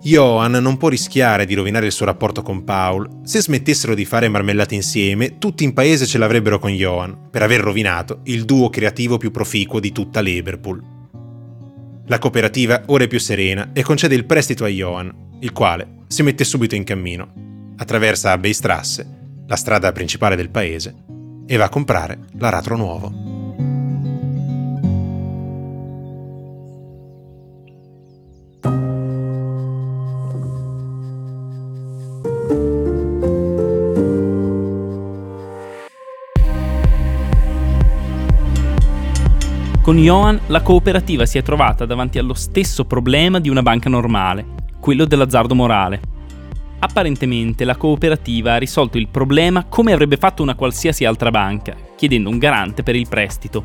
Johan 0.00 0.52
non 0.52 0.78
può 0.78 0.88
rischiare 0.88 1.44
di 1.44 1.52
rovinare 1.52 1.84
il 1.84 1.92
suo 1.92 2.06
rapporto 2.06 2.40
con 2.40 2.64
Paul. 2.64 3.20
Se 3.24 3.42
smettessero 3.42 3.94
di 3.94 4.06
fare 4.06 4.28
marmellate 4.28 4.74
insieme, 4.74 5.36
tutti 5.36 5.62
in 5.62 5.74
paese 5.74 6.06
ce 6.06 6.16
l'avrebbero 6.16 6.58
con 6.58 6.70
Johan, 6.70 7.28
per 7.30 7.42
aver 7.42 7.60
rovinato 7.60 8.20
il 8.22 8.46
duo 8.46 8.70
creativo 8.70 9.18
più 9.18 9.30
proficuo 9.30 9.78
di 9.78 9.92
tutta 9.92 10.22
Leverpool. 10.22 10.82
La 12.06 12.18
cooperativa 12.18 12.84
ora 12.86 13.04
è 13.04 13.06
più 13.06 13.20
serena 13.20 13.72
e 13.74 13.82
concede 13.82 14.14
il 14.14 14.24
prestito 14.24 14.64
a 14.64 14.68
Johan, 14.68 15.36
il 15.40 15.52
quale 15.52 16.04
si 16.06 16.22
mette 16.22 16.44
subito 16.44 16.74
in 16.74 16.84
cammino. 16.84 17.74
Attraversa 17.76 18.38
Beistrasse, 18.38 19.06
la 19.46 19.56
strada 19.56 19.92
principale 19.92 20.34
del 20.34 20.48
paese, 20.48 20.94
e 21.46 21.56
va 21.56 21.64
a 21.64 21.68
comprare 21.68 22.18
l'aratro 22.38 22.76
nuovo. 22.76 23.34
Con 39.84 39.98
Johan 39.98 40.40
la 40.46 40.62
cooperativa 40.62 41.26
si 41.26 41.36
è 41.36 41.42
trovata 41.42 41.84
davanti 41.84 42.18
allo 42.18 42.32
stesso 42.32 42.86
problema 42.86 43.38
di 43.38 43.50
una 43.50 43.60
banca 43.60 43.90
normale, 43.90 44.46
quello 44.80 45.04
dell'azzardo 45.04 45.54
morale. 45.54 46.13
Apparentemente 46.84 47.64
la 47.64 47.76
cooperativa 47.76 48.52
ha 48.52 48.58
risolto 48.58 48.98
il 48.98 49.08
problema 49.08 49.64
come 49.64 49.94
avrebbe 49.94 50.18
fatto 50.18 50.42
una 50.42 50.54
qualsiasi 50.54 51.06
altra 51.06 51.30
banca, 51.30 51.74
chiedendo 51.96 52.28
un 52.28 52.36
garante 52.36 52.82
per 52.82 52.94
il 52.94 53.08
prestito. 53.08 53.64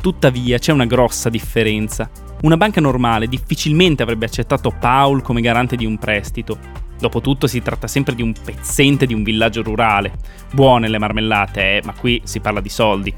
Tuttavia 0.00 0.56
c'è 0.56 0.72
una 0.72 0.86
grossa 0.86 1.28
differenza. 1.28 2.10
Una 2.44 2.56
banca 2.56 2.80
normale 2.80 3.26
difficilmente 3.26 4.02
avrebbe 4.02 4.24
accettato 4.24 4.70
Paul 4.70 5.20
come 5.20 5.42
garante 5.42 5.76
di 5.76 5.84
un 5.84 5.98
prestito. 5.98 6.58
Dopotutto 6.98 7.46
si 7.46 7.60
tratta 7.60 7.88
sempre 7.88 8.14
di 8.14 8.22
un 8.22 8.32
pezzente 8.32 9.04
di 9.04 9.12
un 9.12 9.22
villaggio 9.22 9.62
rurale. 9.62 10.14
Buone 10.50 10.88
le 10.88 10.98
marmellate, 10.98 11.60
eh, 11.60 11.82
ma 11.84 11.92
qui 11.92 12.22
si 12.24 12.40
parla 12.40 12.62
di 12.62 12.70
soldi. 12.70 13.14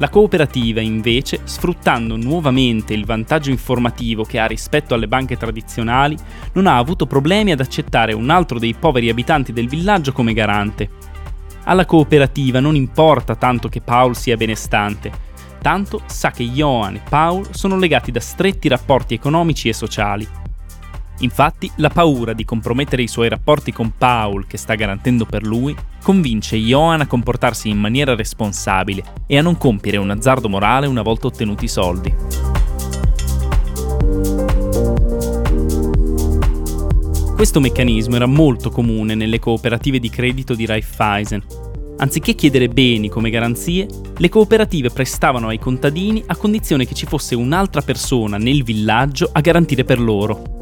La 0.00 0.10
cooperativa, 0.10 0.80
invece, 0.80 1.40
sfruttando 1.42 2.16
nuovamente 2.16 2.94
il 2.94 3.04
vantaggio 3.04 3.50
informativo 3.50 4.22
che 4.22 4.38
ha 4.38 4.46
rispetto 4.46 4.94
alle 4.94 5.08
banche 5.08 5.36
tradizionali, 5.36 6.16
non 6.52 6.68
ha 6.68 6.76
avuto 6.76 7.06
problemi 7.06 7.50
ad 7.50 7.58
accettare 7.58 8.12
un 8.12 8.30
altro 8.30 8.60
dei 8.60 8.74
poveri 8.74 9.08
abitanti 9.08 9.52
del 9.52 9.68
villaggio 9.68 10.12
come 10.12 10.34
garante. 10.34 10.88
Alla 11.64 11.84
cooperativa 11.84 12.60
non 12.60 12.76
importa 12.76 13.34
tanto 13.34 13.68
che 13.68 13.80
Paul 13.80 14.14
sia 14.14 14.36
benestante, 14.36 15.10
tanto 15.60 16.02
sa 16.06 16.30
che 16.30 16.44
Johan 16.44 16.94
e 16.94 17.02
Paul 17.08 17.48
sono 17.50 17.76
legati 17.76 18.12
da 18.12 18.20
stretti 18.20 18.68
rapporti 18.68 19.14
economici 19.14 19.68
e 19.68 19.72
sociali 19.72 20.26
Infatti, 21.20 21.70
la 21.76 21.88
paura 21.88 22.32
di 22.32 22.44
compromettere 22.44 23.02
i 23.02 23.08
suoi 23.08 23.28
rapporti 23.28 23.72
con 23.72 23.92
Paul, 23.96 24.46
che 24.46 24.56
sta 24.56 24.74
garantendo 24.74 25.24
per 25.24 25.42
lui, 25.44 25.74
convince 26.02 26.56
Johan 26.56 27.00
a 27.00 27.06
comportarsi 27.06 27.68
in 27.68 27.78
maniera 27.78 28.14
responsabile 28.14 29.02
e 29.26 29.36
a 29.36 29.42
non 29.42 29.58
compiere 29.58 29.96
un 29.96 30.10
azzardo 30.10 30.48
morale 30.48 30.86
una 30.86 31.02
volta 31.02 31.26
ottenuti 31.26 31.64
i 31.64 31.68
soldi. 31.68 32.14
Questo 37.34 37.60
meccanismo 37.60 38.16
era 38.16 38.26
molto 38.26 38.70
comune 38.70 39.14
nelle 39.14 39.38
cooperative 39.38 39.98
di 39.98 40.10
credito 40.10 40.54
di 40.54 40.66
Raiffeisen. 40.66 41.44
Anziché 41.98 42.34
chiedere 42.34 42.68
beni 42.68 43.08
come 43.08 43.30
garanzie, 43.30 43.88
le 44.16 44.28
cooperative 44.28 44.90
prestavano 44.90 45.48
ai 45.48 45.58
contadini 45.58 46.22
a 46.26 46.36
condizione 46.36 46.84
che 46.84 46.94
ci 46.94 47.06
fosse 47.06 47.34
un'altra 47.34 47.80
persona 47.80 48.38
nel 48.38 48.62
villaggio 48.62 49.30
a 49.32 49.40
garantire 49.40 49.84
per 49.84 50.00
loro, 50.00 50.57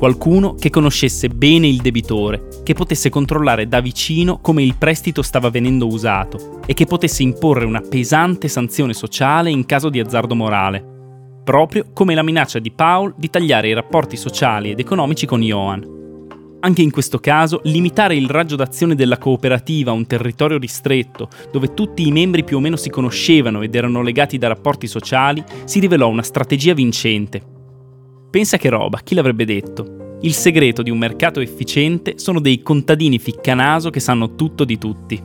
Qualcuno 0.00 0.54
che 0.54 0.70
conoscesse 0.70 1.28
bene 1.28 1.68
il 1.68 1.82
debitore, 1.82 2.62
che 2.62 2.72
potesse 2.72 3.10
controllare 3.10 3.68
da 3.68 3.80
vicino 3.80 4.38
come 4.38 4.62
il 4.62 4.76
prestito 4.78 5.20
stava 5.20 5.50
venendo 5.50 5.86
usato 5.86 6.62
e 6.64 6.72
che 6.72 6.86
potesse 6.86 7.22
imporre 7.22 7.66
una 7.66 7.82
pesante 7.82 8.48
sanzione 8.48 8.94
sociale 8.94 9.50
in 9.50 9.66
caso 9.66 9.90
di 9.90 10.00
azzardo 10.00 10.34
morale, 10.34 10.82
proprio 11.44 11.90
come 11.92 12.14
la 12.14 12.22
minaccia 12.22 12.60
di 12.60 12.70
Paul 12.70 13.12
di 13.18 13.28
tagliare 13.28 13.68
i 13.68 13.74
rapporti 13.74 14.16
sociali 14.16 14.70
ed 14.70 14.80
economici 14.80 15.26
con 15.26 15.42
Johan. 15.42 15.98
Anche 16.60 16.80
in 16.80 16.90
questo 16.90 17.18
caso, 17.18 17.60
limitare 17.64 18.16
il 18.16 18.30
raggio 18.30 18.56
d'azione 18.56 18.94
della 18.94 19.18
cooperativa 19.18 19.90
a 19.90 19.94
un 19.94 20.06
territorio 20.06 20.56
ristretto, 20.56 21.28
dove 21.52 21.74
tutti 21.74 22.06
i 22.06 22.10
membri 22.10 22.42
più 22.42 22.56
o 22.56 22.60
meno 22.60 22.76
si 22.76 22.88
conoscevano 22.88 23.60
ed 23.60 23.74
erano 23.74 24.00
legati 24.00 24.38
da 24.38 24.48
rapporti 24.48 24.86
sociali, 24.86 25.44
si 25.64 25.78
rivelò 25.78 26.08
una 26.08 26.22
strategia 26.22 26.72
vincente 26.72 27.58
Pensa 28.30 28.58
che 28.58 28.68
roba, 28.68 29.00
chi 29.02 29.16
l'avrebbe 29.16 29.44
detto? 29.44 30.18
Il 30.20 30.34
segreto 30.34 30.82
di 30.82 30.90
un 30.90 30.98
mercato 30.98 31.40
efficiente 31.40 32.16
sono 32.16 32.38
dei 32.38 32.62
contadini 32.62 33.18
ficcanaso 33.18 33.90
che 33.90 33.98
sanno 33.98 34.36
tutto 34.36 34.64
di 34.64 34.78
tutti. 34.78 35.20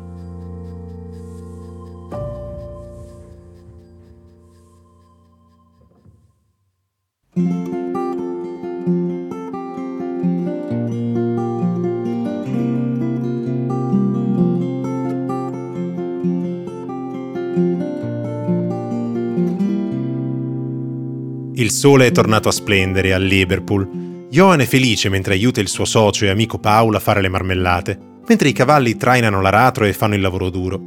Il 21.66 21.72
sole 21.72 22.06
è 22.06 22.12
tornato 22.12 22.48
a 22.48 22.52
splendere 22.52 23.12
a 23.12 23.18
Liverpool. 23.18 24.28
Johan 24.30 24.62
è 24.62 24.66
felice 24.66 25.10
mentre 25.10 25.34
aiuta 25.34 25.62
il 25.62 25.68
suo 25.68 25.84
socio 25.84 26.26
e 26.26 26.30
amico 26.30 26.60
Paul 26.60 26.94
a 26.94 27.00
fare 27.00 27.22
le 27.22 27.28
marmellate, 27.28 27.98
mentre 28.28 28.50
i 28.50 28.54
cavalli 28.54 28.98
trainano 28.98 29.42
l'aratro 29.42 29.86
e 29.86 29.94
fanno 29.94 30.14
il 30.14 30.22
lavoro 30.22 30.52
duro. 30.52 30.80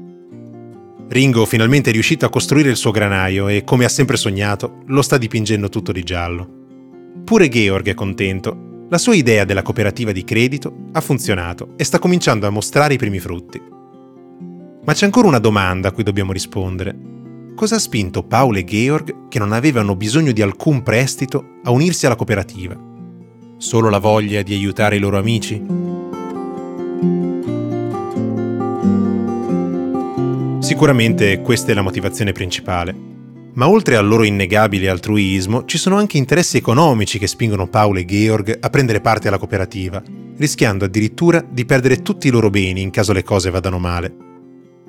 Ringo 1.09 1.47
finalmente 1.47 1.91
è 1.91 1.93
riuscito 1.93 2.27
a 2.27 2.31
costruire 2.31 2.71
il 2.71 2.77
suo 2.77 2.93
granaio 2.93 3.49
e, 3.49 3.65
come 3.65 3.87
ha 3.87 3.89
sempre 3.89 4.17
sognato, 4.17 4.85
lo 4.87 5.03
sta 5.03 5.19
dipingendo 5.19 5.69
tutto 5.69 5.91
di 5.91 6.05
giallo. 6.05 6.49
Pure 7.25 7.49
Georg 7.49 7.89
è 7.89 7.95
contento. 7.95 8.87
La 8.89 8.99
sua 8.99 9.17
idea 9.17 9.45
della 9.45 9.63
cooperativa 9.63 10.13
di 10.13 10.23
credito 10.23 10.73
ha 10.93 11.01
funzionato 11.01 11.71
e 11.77 11.83
sta 11.83 11.99
cominciando 11.99 12.47
a 12.47 12.51
mostrare 12.51 12.95
i 12.95 12.99
primi 12.99 13.19
frutti. 13.19 13.61
Ma 14.85 14.93
c'è 14.93 15.07
ancora 15.07 15.27
una 15.27 15.41
domanda 15.41 15.89
a 15.89 15.91
cui 15.91 16.05
dobbiamo 16.05 16.33
rispondere 16.33 17.18
cosa 17.59 17.75
ha 17.75 17.81
spinto 17.81 18.23
Paolo 18.23 18.59
e 18.59 18.65
Georg, 18.65 19.27
che 19.27 19.41
non 19.41 19.51
avevano 19.51 19.97
bisogno 19.97 20.31
di 20.31 20.43
alcun 20.43 20.85
prestito, 20.85 21.57
a 21.65 21.73
unirsi 21.73 22.07
alla 22.07 22.15
cooperativa? 22.15 22.79
Solo 23.57 23.91
la 23.91 23.99
voglia 23.99 24.43
di 24.43 24.55
aiutare 24.55 24.95
i 24.95 25.01
loro 25.01 25.19
amici? 25.19 25.61
Sicuramente 30.61 31.41
questa 31.41 31.73
è 31.73 31.75
la 31.75 31.83
motivazione 31.83 32.31
principale. 32.31 32.95
Ma 33.55 33.69
oltre 33.69 33.97
al 33.97 34.07
loro 34.07 34.23
innegabile 34.23 34.89
altruismo, 34.89 35.65
ci 35.65 35.79
sono 35.79 35.97
anche 35.97 36.17
interessi 36.17 36.59
economici 36.59 37.19
che 37.19 37.27
spingono 37.27 37.67
Paolo 37.67 37.99
e 37.99 38.05
Georg 38.05 38.57
a 38.61 38.71
prendere 38.71 39.01
parte 39.01 39.27
alla 39.27 39.39
cooperativa, 39.39 40.01
rischiando 40.37 40.85
addirittura 40.85 41.45
di 41.45 41.65
perdere 41.65 42.03
tutti 42.03 42.29
i 42.29 42.31
loro 42.31 42.51
beni 42.51 42.83
in 42.83 42.91
caso 42.91 43.13
le 43.13 43.25
cose 43.25 43.51
vadano 43.51 43.81
male. 43.81 44.28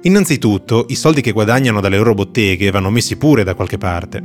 Innanzitutto, 0.03 0.85
i 0.87 0.95
soldi 0.95 1.19
che 1.19 1.33
guadagnano 1.33 1.81
dalle 1.81 1.97
loro 1.97 2.13
botteghe 2.13 2.71
vanno 2.71 2.89
messi 2.89 3.17
pure 3.17 3.43
da 3.43 3.53
qualche 3.53 3.77
parte. 3.77 4.23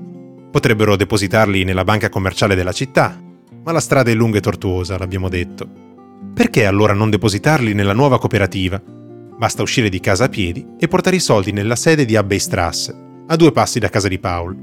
Potrebbero 0.50 0.94
depositarli 0.94 1.64
nella 1.64 1.82
banca 1.82 2.08
commerciale 2.08 2.54
della 2.54 2.70
città, 2.70 3.20
ma 3.64 3.72
la 3.72 3.80
strada 3.80 4.08
è 4.08 4.14
lunga 4.14 4.38
e 4.38 4.40
tortuosa, 4.40 4.96
l'abbiamo 4.96 5.28
detto. 5.28 5.68
Perché 6.32 6.66
allora 6.66 6.92
non 6.92 7.10
depositarli 7.10 7.74
nella 7.74 7.92
nuova 7.92 8.20
cooperativa? 8.20 8.80
Basta 9.36 9.62
uscire 9.62 9.88
di 9.88 9.98
casa 9.98 10.24
a 10.24 10.28
piedi 10.28 10.64
e 10.78 10.86
portare 10.86 11.16
i 11.16 11.20
soldi 11.20 11.50
nella 11.50 11.74
sede 11.74 12.04
di 12.04 12.14
Abbeystrasse, 12.14 12.94
a 13.26 13.34
due 13.34 13.50
passi 13.50 13.80
da 13.80 13.88
casa 13.88 14.06
di 14.06 14.20
Paul. 14.20 14.56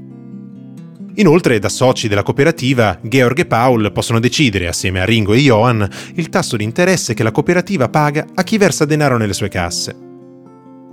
Inoltre, 1.16 1.58
da 1.58 1.68
soci 1.68 2.08
della 2.08 2.22
cooperativa, 2.22 2.98
Georg 3.02 3.38
e 3.40 3.44
Paul 3.44 3.92
possono 3.92 4.18
decidere, 4.18 4.66
assieme 4.66 5.02
a 5.02 5.04
Ringo 5.04 5.34
e 5.34 5.40
Johan, 5.40 5.86
il 6.14 6.30
tasso 6.30 6.56
di 6.56 6.64
interesse 6.64 7.12
che 7.12 7.22
la 7.22 7.32
cooperativa 7.32 7.90
paga 7.90 8.24
a 8.34 8.42
chi 8.42 8.56
versa 8.56 8.86
denaro 8.86 9.18
nelle 9.18 9.34
sue 9.34 9.48
casse. 9.48 10.11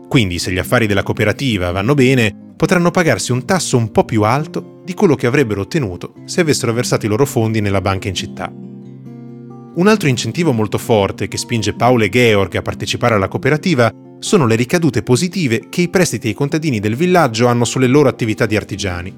Quindi 0.09 0.39
se 0.39 0.51
gli 0.51 0.57
affari 0.57 0.87
della 0.87 1.03
cooperativa 1.03 1.71
vanno 1.71 1.93
bene, 1.93 2.35
potranno 2.57 2.89
pagarsi 2.89 3.31
un 3.31 3.45
tasso 3.45 3.77
un 3.77 3.91
po' 3.91 4.05
più 4.05 4.23
alto 4.23 4.81
di 4.83 4.95
quello 4.95 5.13
che 5.13 5.27
avrebbero 5.27 5.61
ottenuto 5.61 6.15
se 6.25 6.41
avessero 6.41 6.73
versato 6.73 7.05
i 7.05 7.09
loro 7.09 7.27
fondi 7.27 7.61
nella 7.61 7.79
banca 7.79 8.07
in 8.07 8.15
città. 8.15 8.51
Un 8.51 9.87
altro 9.87 10.09
incentivo 10.09 10.51
molto 10.51 10.79
forte 10.79 11.27
che 11.27 11.37
spinge 11.37 11.75
Paolo 11.75 12.05
e 12.05 12.09
Georg 12.09 12.55
a 12.55 12.63
partecipare 12.63 13.13
alla 13.13 13.27
cooperativa 13.27 13.91
sono 14.17 14.47
le 14.47 14.55
ricadute 14.55 15.03
positive 15.03 15.69
che 15.69 15.81
i 15.81 15.89
prestiti 15.89 16.27
ai 16.27 16.33
contadini 16.33 16.79
del 16.79 16.95
villaggio 16.95 17.45
hanno 17.45 17.63
sulle 17.63 17.87
loro 17.87 18.09
attività 18.09 18.47
di 18.47 18.55
artigiani. 18.55 19.15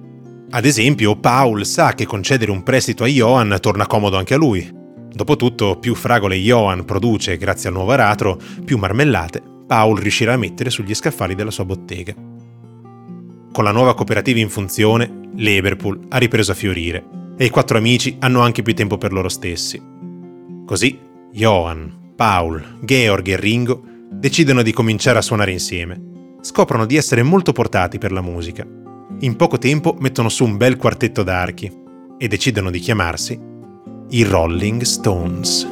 Ad 0.49 0.65
esempio, 0.65 1.15
Paul 1.15 1.65
sa 1.65 1.93
che 1.93 2.06
concedere 2.06 2.51
un 2.51 2.63
prestito 2.63 3.06
a 3.06 3.08
Johan 3.08 3.58
torna 3.62 3.88
comodo 3.88 4.17
anche 4.17 4.34
a 4.34 4.38
lui. 4.38 4.69
Dopotutto, 5.13 5.80
più 5.80 5.95
fragole 5.95 6.36
Johan 6.36 6.84
produce 6.84 7.38
grazie 7.38 7.69
al 7.69 7.75
nuovo 7.75 7.93
aratro, 7.93 8.38
più 8.65 8.77
marmellate 8.77 9.51
Paul 9.71 9.95
riuscirà 9.95 10.34
a 10.34 10.38
mettere 10.38 10.69
sugli 10.69 10.93
scaffali 10.93 11.34
della 11.34 11.49
sua 11.49 11.63
bottega. 11.63 12.13
Con 12.13 13.63
la 13.63 13.71
nuova 13.71 13.93
cooperativa 13.93 14.38
in 14.39 14.49
funzione, 14.49 15.29
Liverpool 15.36 16.07
ha 16.10 16.17
ripreso 16.17 16.51
a 16.51 16.55
fiorire 16.55 17.05
e 17.38 17.45
i 17.45 17.49
quattro 17.49 17.77
amici 17.77 18.17
hanno 18.19 18.41
anche 18.41 18.63
più 18.63 18.75
tempo 18.75 18.97
per 18.97 19.13
loro 19.13 19.29
stessi. 19.29 19.81
Così 20.65 20.99
Johan, 21.31 22.12
Paul, 22.17 22.79
Georg 22.81 23.25
e 23.29 23.38
Ringo 23.38 23.81
decidono 24.10 24.62
di 24.62 24.73
cominciare 24.73 25.19
a 25.19 25.21
suonare 25.21 25.53
insieme. 25.53 26.36
Scoprono 26.41 26.86
di 26.86 26.97
essere 26.97 27.23
molto 27.23 27.53
portati 27.53 27.97
per 27.97 28.12
la 28.12 28.19
musica. 28.19 28.67
In 29.19 29.38
poco 29.38 29.57
tempo 29.57 29.95
mettono 29.99 30.27
su 30.27 30.43
un 30.43 30.57
bel 30.57 30.75
quartetto 30.75 31.23
d'archi 31.23 31.71
e 32.17 32.27
decidono 32.27 32.71
di 32.71 32.79
chiamarsi 32.79 33.39
i 34.10 34.23
Rolling 34.23 34.81
Stones. 34.81 35.65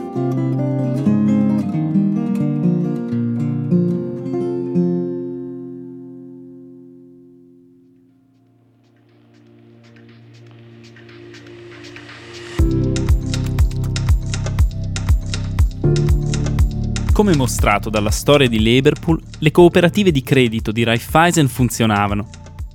Come 17.19 17.35
mostrato 17.35 17.89
dalla 17.89 18.11
storia 18.11 18.47
di 18.47 18.61
Liverpool, 18.61 19.21
le 19.39 19.51
cooperative 19.51 20.09
di 20.09 20.23
credito 20.23 20.71
di 20.71 20.85
Raiffeisen 20.85 21.49
funzionavano. 21.49 22.29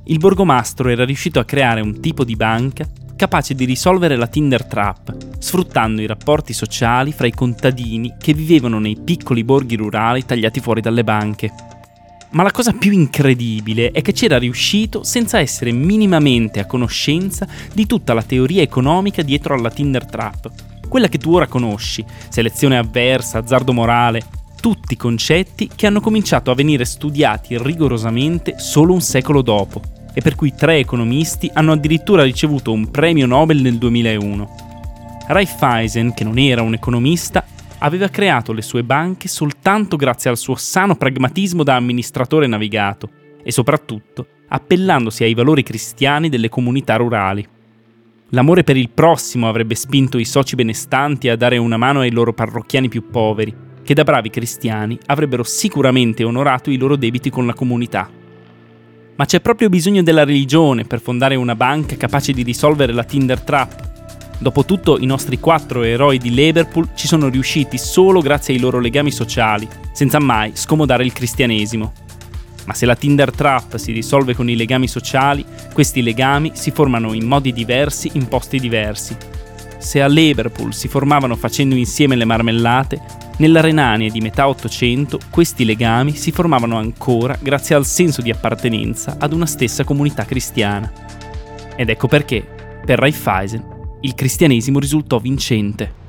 Il 0.05 0.19
borgomastro 0.19 0.91
era 0.91 1.07
riuscito 1.07 1.41
a 1.41 1.47
creare 1.47 1.81
un 1.81 1.99
tipo 1.99 2.25
di 2.25 2.37
banca 2.37 2.87
capace 3.17 3.55
di 3.55 3.65
risolvere 3.65 4.17
la 4.17 4.27
Tinder 4.27 4.67
Trap, 4.67 5.39
sfruttando 5.39 6.03
i 6.03 6.07
rapporti 6.07 6.53
sociali 6.53 7.13
fra 7.13 7.27
i 7.27 7.33
contadini 7.33 8.17
che 8.19 8.35
vivevano 8.35 8.79
nei 8.79 8.99
piccoli 9.03 9.45
borghi 9.45 9.77
rurali 9.77 10.27
tagliati 10.27 10.61
fuori 10.61 10.83
dalle 10.83 11.05
banche. 11.05 11.51
Ma 12.33 12.43
la 12.43 12.51
cosa 12.51 12.73
più 12.73 12.93
incredibile 12.93 13.93
è 13.93 14.03
che 14.03 14.13
c'era 14.13 14.37
riuscito 14.37 15.05
senza 15.05 15.39
essere 15.39 15.73
minimamente 15.73 16.61
a 16.61 16.67
conoscenza 16.67 17.49
di 17.73 17.87
tutta 17.87 18.13
la 18.13 18.23
teoria 18.23 18.61
economica 18.61 19.23
dietro 19.23 19.55
alla 19.55 19.71
Tinder 19.71 20.05
Trap, 20.05 20.74
quella 20.95 21.09
che 21.09 21.19
tu 21.19 21.35
ora 21.35 21.49
conosci, 21.49 22.05
selezione 22.29 22.79
avversa, 22.79 23.39
azzardo 23.39 23.73
morale, 23.73 24.23
tutti 24.61 24.95
concetti 24.95 25.69
che 25.75 25.89
hanno 25.89 26.01
cominciato 26.01 26.53
a 26.53 26.55
venire 26.55 26.85
studiati 26.85 27.59
rigorosamente 27.59 28.61
solo 28.61 28.93
un 28.93 29.01
secolo 29.01 29.43
dopo 29.43 29.83
e 30.15 30.21
per 30.21 30.37
cui 30.37 30.55
tre 30.55 30.77
economisti 30.77 31.51
hanno 31.53 31.73
addirittura 31.73 32.23
ricevuto 32.23 32.71
un 32.71 32.93
premio 32.93 33.27
Nobel 33.27 33.61
nel 33.61 33.77
2001. 33.77 34.49
Raiffeisen, 35.27 36.15
che 36.15 36.23
non 36.23 36.39
era 36.39 36.63
un 36.63 36.75
economista, 36.75 37.45
aveva 37.79 38.07
creato 38.07 38.53
le 38.53 38.63
sue 38.63 38.85
banche 38.85 39.27
soltanto 39.27 39.97
grazie 39.97 40.31
al 40.31 40.39
suo 40.39 40.55
sano 40.55 40.95
pragmatismo 40.95 41.65
da 41.65 41.75
amministratore 41.75 42.47
navigato 42.47 43.11
e 43.43 43.51
soprattutto 43.51 44.29
appellandosi 44.47 45.25
ai 45.25 45.35
valori 45.35 45.65
cristiani 45.65 46.29
delle 46.29 46.49
comunità 46.49 46.95
rurali. 46.95 47.54
L'amore 48.35 48.65
per 48.65 48.77
il 48.77 48.91
prossimo 48.91 49.49
avrebbe 49.49 49.77
spinto 49.77 50.19
i 50.19 50.25
soci 50.25 50.57
benestanti 50.57 51.29
a 51.29 51.37
dare 51.37 51.57
una 51.57 51.77
mano 51.77 52.01
ai 52.01 52.11
loro 52.11 52.33
parrocchiani 52.33 52.89
più 52.89 53.09
poveri, 53.09 53.55
che 53.85 53.95
da 53.95 54.03
bravi 54.03 54.29
cristiani 54.29 54.99
avrebbero 55.07 55.45
sicuramente 55.45 56.25
onorato 56.25 56.73
i 56.73 56.77
loro 56.77 56.97
debiti 56.97 57.31
con 57.31 57.47
la 57.47 57.55
comunità. 57.55 58.11
Ma 59.15 59.25
c'è 59.25 59.41
proprio 59.41 59.69
bisogno 59.69 60.03
della 60.03 60.25
religione 60.25 60.83
per 60.83 61.01
fondare 61.01 61.37
una 61.37 61.55
banca 61.55 61.97
capace 61.97 62.33
di 62.33 62.43
risolvere 62.43 62.93
la 62.93 63.05
Tinder 63.05 63.41
Trap. 63.41 63.93
Dopotutto 64.41 64.99
i 64.99 65.07
nostri 65.07 65.39
quattro 65.39 65.85
eroi 65.85 66.19
di 66.19 66.35
Liverpool 66.35 66.89
ci 66.97 67.07
sono 67.07 67.29
riusciti 67.29 67.79
solo 67.79 68.21
grazie 68.21 68.55
ai 68.55 68.61
loro 68.61 68.81
legami 68.81 69.13
sociali, 69.13 69.69
senza 69.93 70.19
mai 70.19 70.51
scomodare 70.55 71.05
il 71.05 71.13
cristianesimo. 71.13 71.93
Ma 72.67 72.75
se 72.75 72.87
la 72.87 72.97
Tinder 72.97 73.31
Trap 73.31 73.77
si 73.77 73.93
risolve 73.93 74.35
con 74.35 74.49
i 74.49 74.57
legami 74.57 74.89
sociali, 74.89 75.45
questi 75.73 76.03
legami 76.03 76.53
si 76.55 76.71
formano 76.71 77.13
in 77.13 77.25
modi 77.27 77.53
diversi 77.53 78.11
in 78.15 78.27
posti 78.27 78.59
diversi. 78.59 79.17
Se 79.79 80.01
a 80.01 80.07
Liverpool 80.07 80.73
si 80.73 80.89
formavano 80.89 81.37
facendo 81.37 81.75
insieme 81.75 82.17
le 82.17 82.25
marmellate, 82.25 83.01
nella 83.37 83.61
Renania 83.61 84.11
di 84.11 84.21
metà 84.21 84.49
Ottocento 84.49 85.19
questi 85.29 85.65
legami 85.65 86.15
si 86.15 86.31
formavano 86.31 86.79
ancora 86.79 87.37
grazie 87.41 87.75
al 87.75 87.85
senso 87.85 88.23
di 88.23 88.31
appartenenza 88.31 89.17
ad 89.19 89.33
una 89.33 89.47
stessa 89.47 89.85
comunità 89.85 90.25
cristiana. 90.25 90.91
Ed 91.77 91.89
ecco 91.89 92.07
perché, 92.07 92.47
per 92.85 92.99
Raiffeisen, 92.99 93.99
il 94.03 94.15
cristianesimo 94.15 94.79
risultò 94.79 95.19
vincente. 95.19 96.04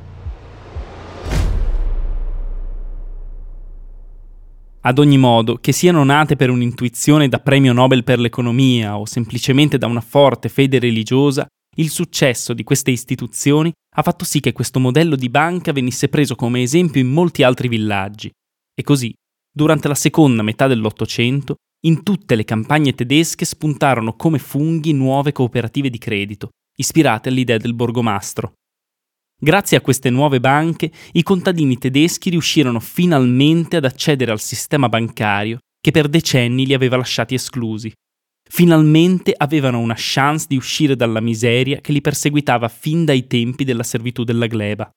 Ad 4.86 5.00
ogni 5.00 5.18
modo, 5.18 5.58
che 5.58 5.72
siano 5.72 6.04
nate 6.04 6.36
per 6.36 6.52
un'intuizione 6.52 7.28
da 7.28 7.40
premio 7.40 7.74
Nobel 7.74 8.04
per 8.04 8.20
l'economia 8.20 9.00
o 9.00 9.06
semplicemente 9.08 9.80
da 9.80 9.88
una 9.88 10.00
forte 10.00 10.48
fede 10.48 10.78
religiosa, 10.78 11.48
il 11.78 11.90
successo 11.90 12.54
di 12.54 12.64
queste 12.64 12.92
istituzioni 12.92 13.72
ha 13.96 14.04
fatto 14.04 14.24
sì 14.26 14.40
che 14.40 14.54
questo 14.54 14.80
modello 14.80 15.16
di 15.16 15.30
banca 15.30 15.72
venisse 15.72 16.08
preso 16.08 16.36
come 16.36 16.62
esempio 16.62 17.02
in 17.02 17.08
molti 17.08 17.42
altri 17.42 17.68
villaggi 17.68 18.30
e 18.76 18.84
così, 18.84 19.12
durante 19.52 19.88
la 19.88 19.96
seconda 19.96 20.44
metà 20.44 20.68
dell'Ottocento, 20.68 21.56
in 21.88 22.04
tutte 22.04 22.36
le 22.36 22.46
campagne 22.46 22.94
tedesche 22.94 23.44
spuntarono 23.44 24.16
come 24.16 24.38
funghi 24.38 24.94
nuove 24.94 25.32
cooperative 25.32 25.90
di 25.90 25.98
credito, 25.98 26.50
ispirate 26.78 27.30
all'idea 27.30 27.58
del 27.58 27.74
borgomastro. 27.74 28.54
Grazie 29.38 29.78
a 29.78 29.82
queste 29.82 30.10
nuove 30.10 30.40
banche, 30.40 30.92
i 31.12 31.24
contadini 31.24 31.78
tedeschi 31.78 32.30
riuscirono 32.30 32.80
finalmente 32.80 33.76
ad 33.76 33.86
accedere 33.86 34.32
al 34.32 34.40
sistema 34.40 34.88
bancario 34.88 35.60
che 35.82 35.92
per 35.92 36.08
decenni 36.08 36.66
li 36.66 36.74
aveva 36.74 36.98
lasciati 36.98 37.36
esclusi. 37.36 37.92
Finalmente 38.48 39.34
avevano 39.36 39.80
una 39.80 39.94
chance 39.96 40.46
di 40.48 40.56
uscire 40.56 40.96
dalla 40.96 41.20
miseria 41.20 41.80
che 41.82 41.92
li 41.92 42.02
perseguitava 42.02 42.70
fin 42.70 43.06
dai 43.06 43.28
tempi 43.28 43.64
della 43.64 43.84
servitù 43.84 44.24
della 44.24 44.48
gleba. 44.48 44.90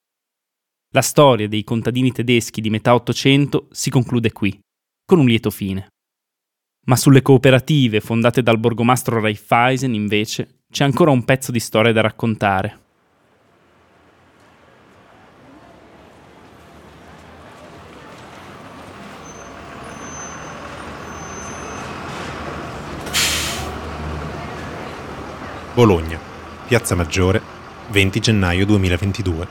La 0.93 1.03
storia 1.03 1.49
dei 1.49 1.65
contadini 1.65 2.13
tedeschi 2.13 2.63
di 2.63 2.71
metà 2.71 2.95
Ottocento 2.95 3.69
si 3.71 3.91
conclude 3.91 4.33
qui, 4.33 4.59
con 5.05 5.19
un 5.19 5.27
lieto 5.27 5.51
fine. 5.51 5.89
Ma 6.87 6.97
sulle 6.97 7.21
cooperative 7.21 8.01
fondate 8.01 8.43
dal 8.43 8.59
borgomastro 8.59 9.21
Raiffeisen, 9.21 9.93
invece, 9.93 10.61
c'è 10.71 10.85
ancora 10.85 11.11
un 11.11 11.25
pezzo 11.25 11.53
di 11.53 11.61
storia 11.61 11.93
da 11.93 12.01
raccontare. 12.01 12.88
Bologna, 25.79 26.19
Piazza 26.67 26.97
Maggiore, 26.97 27.41
20 27.91 28.19
gennaio 28.19 28.67
2022. 28.67 29.47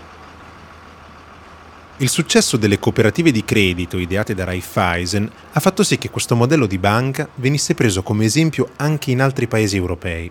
Il 2.00 2.10
successo 2.10 2.58
delle 2.58 2.80
cooperative 2.80 3.32
di 3.32 3.46
credito 3.46 3.98
ideate 3.98 4.36
da 4.36 4.44
Raiffeisen 4.44 5.32
ha 5.54 5.60
fatto 5.62 5.84
sì 5.84 5.98
che 5.98 6.10
questo 6.10 6.36
modello 6.36 6.66
di 6.66 6.80
banca 6.80 7.30
venisse 7.36 7.76
preso 7.76 8.04
come 8.04 8.26
esempio 8.26 8.72
anche 8.76 9.12
in 9.12 9.22
altri 9.22 9.48
paesi 9.48 9.78
europei. 9.78 10.30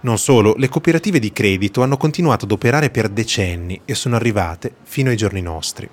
Non 0.00 0.16
solo, 0.16 0.54
le 0.56 0.70
cooperative 0.70 1.18
di 1.18 1.30
credito 1.30 1.82
hanno 1.82 1.98
continuato 1.98 2.46
ad 2.46 2.52
operare 2.52 2.88
per 2.88 3.10
decenni 3.10 3.82
e 3.84 3.94
sono 3.94 4.16
arrivate 4.16 4.76
fino 4.84 5.10
ai 5.10 5.16
giorni 5.18 5.42
nostri. 5.42 5.86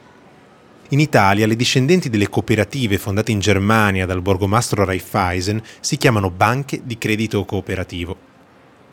In 0.91 0.99
Italia 1.01 1.45
le 1.45 1.57
discendenti 1.57 2.09
delle 2.09 2.29
cooperative 2.29 2.97
fondate 2.97 3.33
in 3.33 3.39
Germania 3.39 4.05
dal 4.05 4.21
borgomastro 4.21 4.85
Raiffeisen 4.85 5.61
si 5.81 5.97
chiamano 5.97 6.29
banche 6.29 6.79
di 6.85 6.97
credito 6.97 7.43
cooperativo 7.43 8.28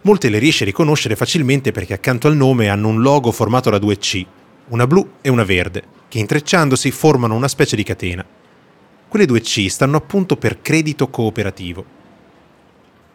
Molte 0.07 0.29
le 0.29 0.39
riesce 0.39 0.63
a 0.63 0.67
riconoscere 0.67 1.17
facilmente 1.17 1.73
perché 1.73 1.93
accanto 1.93 2.29
al 2.29 2.37
nome 2.37 2.69
hanno 2.69 2.87
un 2.87 3.03
logo 3.03 3.33
formato 3.33 3.71
da 3.71 3.79
due 3.79 3.99
C, 3.99 4.25
una 4.69 4.87
blu 4.87 5.15
e 5.21 5.29
una 5.29 5.43
verde, 5.43 5.83
che 6.07 6.21
intrecciandosi 6.21 6.93
formano 6.93 7.35
una 7.35 7.49
specie 7.49 7.75
di 7.75 7.83
catena. 7.83 8.25
Quelle 9.09 9.27
due 9.27 9.41
C 9.41 9.67
stanno 9.69 9.97
appunto 9.97 10.37
per 10.37 10.63
credito 10.63 11.09
cooperativo. 11.09 11.85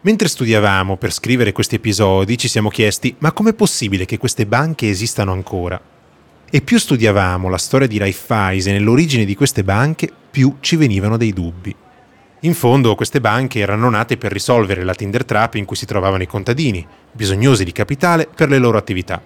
Mentre 0.02 0.28
studiavamo 0.28 0.98
per 0.98 1.14
scrivere 1.14 1.52
questi 1.52 1.76
episodi 1.76 2.36
ci 2.36 2.48
siamo 2.48 2.68
chiesti 2.68 3.14
ma 3.20 3.32
com'è 3.32 3.54
possibile 3.54 4.04
che 4.04 4.18
queste 4.18 4.44
banche 4.44 4.90
esistano 4.90 5.32
ancora? 5.32 5.80
E 6.50 6.60
più 6.60 6.78
studiavamo 6.78 7.48
la 7.48 7.56
storia 7.56 7.86
di 7.86 7.96
Raiffeisen 7.96 8.74
e 8.74 8.80
l'origine 8.80 9.24
di 9.24 9.34
queste 9.34 9.64
banche, 9.64 10.12
più 10.30 10.56
ci 10.60 10.76
venivano 10.76 11.16
dei 11.16 11.32
dubbi. 11.32 11.74
In 12.44 12.54
fondo 12.54 12.96
queste 12.96 13.20
banche 13.20 13.60
erano 13.60 13.88
nate 13.88 14.16
per 14.16 14.32
risolvere 14.32 14.82
la 14.82 14.96
Tinder 14.96 15.24
Trap 15.24 15.54
in 15.54 15.64
cui 15.64 15.76
si 15.76 15.86
trovavano 15.86 16.24
i 16.24 16.26
contadini, 16.26 16.84
bisognosi 17.12 17.62
di 17.62 17.70
capitale 17.70 18.26
per 18.34 18.48
le 18.48 18.58
loro 18.58 18.78
attività. 18.78 19.22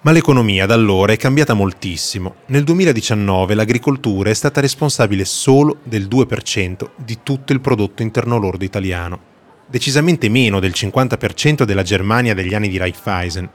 Ma 0.00 0.12
l'economia 0.12 0.64
da 0.64 0.72
allora 0.72 1.12
è 1.12 1.18
cambiata 1.18 1.52
moltissimo. 1.52 2.36
Nel 2.46 2.64
2019 2.64 3.54
l'agricoltura 3.54 4.30
è 4.30 4.34
stata 4.34 4.62
responsabile 4.62 5.26
solo 5.26 5.80
del 5.82 6.08
2% 6.08 6.88
di 6.96 7.18
tutto 7.22 7.52
il 7.52 7.60
prodotto 7.60 8.00
interno 8.00 8.38
lordo 8.38 8.64
italiano, 8.64 9.20
decisamente 9.66 10.30
meno 10.30 10.58
del 10.58 10.72
50% 10.74 11.64
della 11.64 11.82
Germania 11.82 12.32
degli 12.32 12.54
anni 12.54 12.70
di 12.70 12.78
Raiffeisen. 12.78 13.50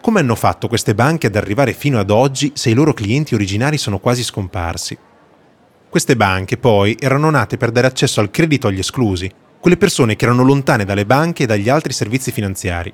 Come 0.00 0.20
hanno 0.20 0.36
fatto 0.36 0.68
queste 0.68 0.94
banche 0.94 1.26
ad 1.26 1.34
arrivare 1.34 1.72
fino 1.72 1.98
ad 1.98 2.10
oggi 2.10 2.52
se 2.54 2.70
i 2.70 2.74
loro 2.74 2.94
clienti 2.94 3.34
originari 3.34 3.76
sono 3.76 3.98
quasi 3.98 4.22
scomparsi? 4.22 4.96
Queste 5.94 6.16
banche 6.16 6.56
poi 6.56 6.96
erano 6.98 7.30
nate 7.30 7.56
per 7.56 7.70
dare 7.70 7.86
accesso 7.86 8.18
al 8.18 8.32
credito 8.32 8.66
agli 8.66 8.80
esclusi, 8.80 9.30
quelle 9.60 9.76
persone 9.76 10.16
che 10.16 10.24
erano 10.24 10.42
lontane 10.42 10.84
dalle 10.84 11.06
banche 11.06 11.44
e 11.44 11.46
dagli 11.46 11.68
altri 11.68 11.92
servizi 11.92 12.32
finanziari. 12.32 12.92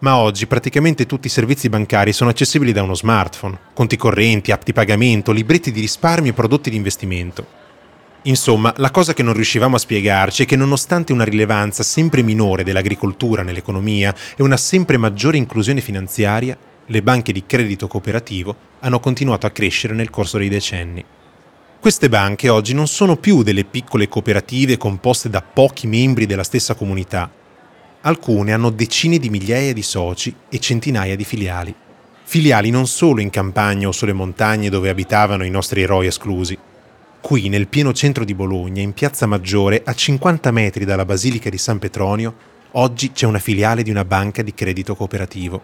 Ma 0.00 0.18
oggi 0.18 0.46
praticamente 0.46 1.06
tutti 1.06 1.28
i 1.28 1.30
servizi 1.30 1.70
bancari 1.70 2.12
sono 2.12 2.28
accessibili 2.28 2.72
da 2.72 2.82
uno 2.82 2.94
smartphone, 2.94 3.58
conti 3.72 3.96
correnti, 3.96 4.52
app 4.52 4.64
di 4.64 4.74
pagamento, 4.74 5.32
libretti 5.32 5.72
di 5.72 5.80
risparmio 5.80 6.32
e 6.32 6.34
prodotti 6.34 6.68
di 6.68 6.76
investimento. 6.76 7.46
Insomma, 8.24 8.70
la 8.76 8.90
cosa 8.90 9.14
che 9.14 9.22
non 9.22 9.32
riuscivamo 9.32 9.76
a 9.76 9.78
spiegarci 9.78 10.42
è 10.42 10.46
che 10.46 10.56
nonostante 10.56 11.14
una 11.14 11.24
rilevanza 11.24 11.82
sempre 11.82 12.20
minore 12.20 12.64
dell'agricoltura 12.64 13.44
nell'economia 13.44 14.14
e 14.36 14.42
una 14.42 14.58
sempre 14.58 14.98
maggiore 14.98 15.38
inclusione 15.38 15.80
finanziaria, 15.80 16.54
le 16.84 17.02
banche 17.02 17.32
di 17.32 17.44
credito 17.46 17.86
cooperativo 17.86 18.54
hanno 18.80 19.00
continuato 19.00 19.46
a 19.46 19.50
crescere 19.52 19.94
nel 19.94 20.10
corso 20.10 20.36
dei 20.36 20.50
decenni. 20.50 21.02
Queste 21.86 22.08
banche 22.08 22.48
oggi 22.48 22.74
non 22.74 22.88
sono 22.88 23.14
più 23.16 23.44
delle 23.44 23.62
piccole 23.62 24.08
cooperative 24.08 24.76
composte 24.76 25.28
da 25.28 25.40
pochi 25.40 25.86
membri 25.86 26.26
della 26.26 26.42
stessa 26.42 26.74
comunità. 26.74 27.30
Alcune 28.00 28.52
hanno 28.52 28.70
decine 28.70 29.18
di 29.18 29.30
migliaia 29.30 29.72
di 29.72 29.82
soci 29.82 30.34
e 30.48 30.58
centinaia 30.58 31.14
di 31.14 31.22
filiali. 31.22 31.72
Filiali 32.24 32.70
non 32.70 32.88
solo 32.88 33.20
in 33.20 33.30
campagna 33.30 33.86
o 33.86 33.92
sulle 33.92 34.12
montagne 34.12 34.68
dove 34.68 34.88
abitavano 34.88 35.44
i 35.44 35.48
nostri 35.48 35.82
eroi 35.82 36.08
esclusi. 36.08 36.58
Qui, 37.20 37.48
nel 37.48 37.68
pieno 37.68 37.92
centro 37.92 38.24
di 38.24 38.34
Bologna, 38.34 38.82
in 38.82 38.92
Piazza 38.92 39.26
Maggiore, 39.26 39.82
a 39.84 39.94
50 39.94 40.50
metri 40.50 40.84
dalla 40.84 41.04
Basilica 41.04 41.50
di 41.50 41.58
San 41.58 41.78
Petronio, 41.78 42.34
oggi 42.72 43.12
c'è 43.12 43.26
una 43.26 43.38
filiale 43.38 43.84
di 43.84 43.90
una 43.90 44.04
banca 44.04 44.42
di 44.42 44.52
credito 44.54 44.96
cooperativo. 44.96 45.62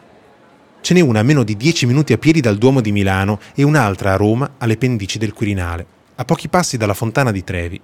Ce 0.83 0.95
n'è 0.95 1.01
una 1.01 1.19
a 1.19 1.25
meno 1.25 1.43
di 1.43 1.57
10 1.57 1.87
minuti 1.87 2.13
a 2.13 2.19
piedi 2.19 2.41
dal 2.41 2.59
Duomo 2.59 2.81
di 2.81 2.93
Milano 2.93 3.41
e 3.57 3.65
un'altra 3.65 4.13
a 4.13 4.17
Roma 4.17 4.53
alle 4.59 4.77
pendici 4.77 5.19
del 5.19 5.33
Quirinale 5.33 5.99
a 6.15 6.25
pochi 6.25 6.49
passi 6.49 6.77
dalla 6.77 6.95
fontana 6.95 7.31
di 7.31 7.43
Trevi. 7.45 7.81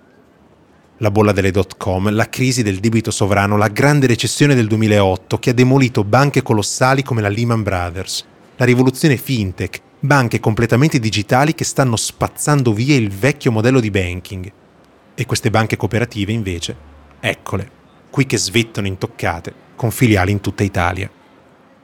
La 0.99 1.11
bolla 1.11 1.33
delle 1.33 1.51
dot 1.51 1.77
com, 1.77 2.11
la 2.11 2.29
crisi 2.29 2.63
del 2.63 2.81
debito 2.81 3.11
sovrano, 3.11 3.57
la 3.57 3.69
grande 3.69 4.07
recessione 4.07 4.55
del 4.55 4.67
2008 4.67 5.39
che 5.39 5.51
ha 5.51 5.55
demolito 5.55 6.05
banche 6.05 6.43
colossali 6.43 7.03
come 7.03 7.23
la 7.23 7.29
Lehman 7.29 7.63
Brothers, 7.63 8.25
la 8.57 8.65
rivoluzione 8.65 9.17
fintech, 9.17 9.81
banche 10.01 10.41
completamente 10.41 10.99
digitali 10.99 11.55
che 11.55 11.65
stanno 11.65 11.97
spazzando 11.97 12.73
via 12.73 12.97
il 12.97 13.11
vecchio 13.11 13.53
modello 13.53 13.81
di 13.81 13.91
banking. 13.91 14.53
E 15.15 15.27
queste 15.27 15.51
banche 15.51 15.77
cooperative 15.77 16.33
invece, 16.33 16.77
eccole, 17.21 17.71
qui 18.11 18.27
che 18.27 18.37
svettano 18.37 18.87
intoccate, 18.87 19.53
con 19.77 19.91
filiali 19.91 20.33
in 20.33 20.41
tutta 20.41 20.63
Italia. 20.65 21.11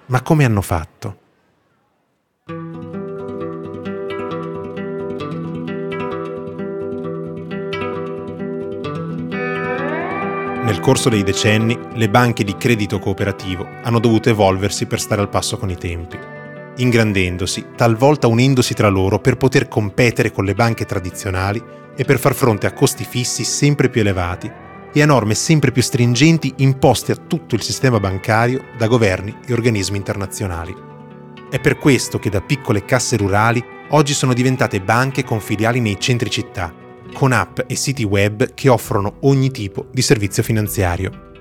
Ma 0.06 0.22
come 0.22 0.44
hanno 0.44 0.60
fatto? 0.60 1.18
Nel 10.64 10.80
corso 10.80 11.10
dei 11.10 11.22
decenni, 11.22 11.78
le 11.92 12.08
banche 12.08 12.42
di 12.42 12.56
credito 12.56 12.98
cooperativo 12.98 13.68
hanno 13.82 13.98
dovuto 13.98 14.30
evolversi 14.30 14.86
per 14.86 14.98
stare 14.98 15.20
al 15.20 15.28
passo 15.28 15.58
con 15.58 15.68
i 15.68 15.76
tempi, 15.76 16.18
ingrandendosi, 16.76 17.66
talvolta 17.76 18.28
unendosi 18.28 18.72
tra 18.72 18.88
loro 18.88 19.18
per 19.18 19.36
poter 19.36 19.68
competere 19.68 20.32
con 20.32 20.46
le 20.46 20.54
banche 20.54 20.86
tradizionali 20.86 21.62
e 21.94 22.04
per 22.04 22.18
far 22.18 22.32
fronte 22.32 22.66
a 22.66 22.72
costi 22.72 23.04
fissi 23.04 23.44
sempre 23.44 23.90
più 23.90 24.00
elevati 24.00 24.50
e 24.90 25.02
a 25.02 25.06
norme 25.06 25.34
sempre 25.34 25.70
più 25.70 25.82
stringenti 25.82 26.54
imposte 26.56 27.12
a 27.12 27.16
tutto 27.16 27.54
il 27.56 27.62
sistema 27.62 28.00
bancario 28.00 28.68
da 28.78 28.86
governi 28.86 29.36
e 29.46 29.52
organismi 29.52 29.98
internazionali. 29.98 30.74
È 31.50 31.60
per 31.60 31.76
questo 31.76 32.18
che 32.18 32.30
da 32.30 32.40
piccole 32.40 32.86
casse 32.86 33.18
rurali 33.18 33.62
oggi 33.90 34.14
sono 34.14 34.32
diventate 34.32 34.80
banche 34.80 35.24
con 35.24 35.40
filiali 35.40 35.80
nei 35.80 36.00
centri 36.00 36.30
città 36.30 36.83
con 37.14 37.32
app 37.32 37.60
e 37.66 37.74
siti 37.76 38.04
web 38.04 38.52
che 38.52 38.68
offrono 38.68 39.16
ogni 39.20 39.50
tipo 39.50 39.86
di 39.90 40.02
servizio 40.02 40.42
finanziario. 40.42 41.32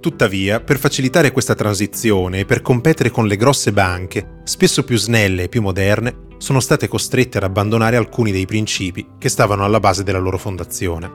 Tuttavia, 0.00 0.60
per 0.60 0.78
facilitare 0.78 1.30
questa 1.30 1.54
transizione 1.54 2.40
e 2.40 2.44
per 2.44 2.60
competere 2.60 3.10
con 3.10 3.26
le 3.26 3.36
grosse 3.36 3.72
banche, 3.72 4.40
spesso 4.42 4.82
più 4.82 4.98
snelle 4.98 5.44
e 5.44 5.48
più 5.48 5.62
moderne, 5.62 6.26
sono 6.38 6.58
state 6.58 6.88
costrette 6.88 7.38
ad 7.38 7.44
abbandonare 7.44 7.96
alcuni 7.96 8.32
dei 8.32 8.44
principi 8.44 9.06
che 9.16 9.28
stavano 9.28 9.64
alla 9.64 9.78
base 9.78 10.02
della 10.02 10.18
loro 10.18 10.38
fondazione. 10.38 11.10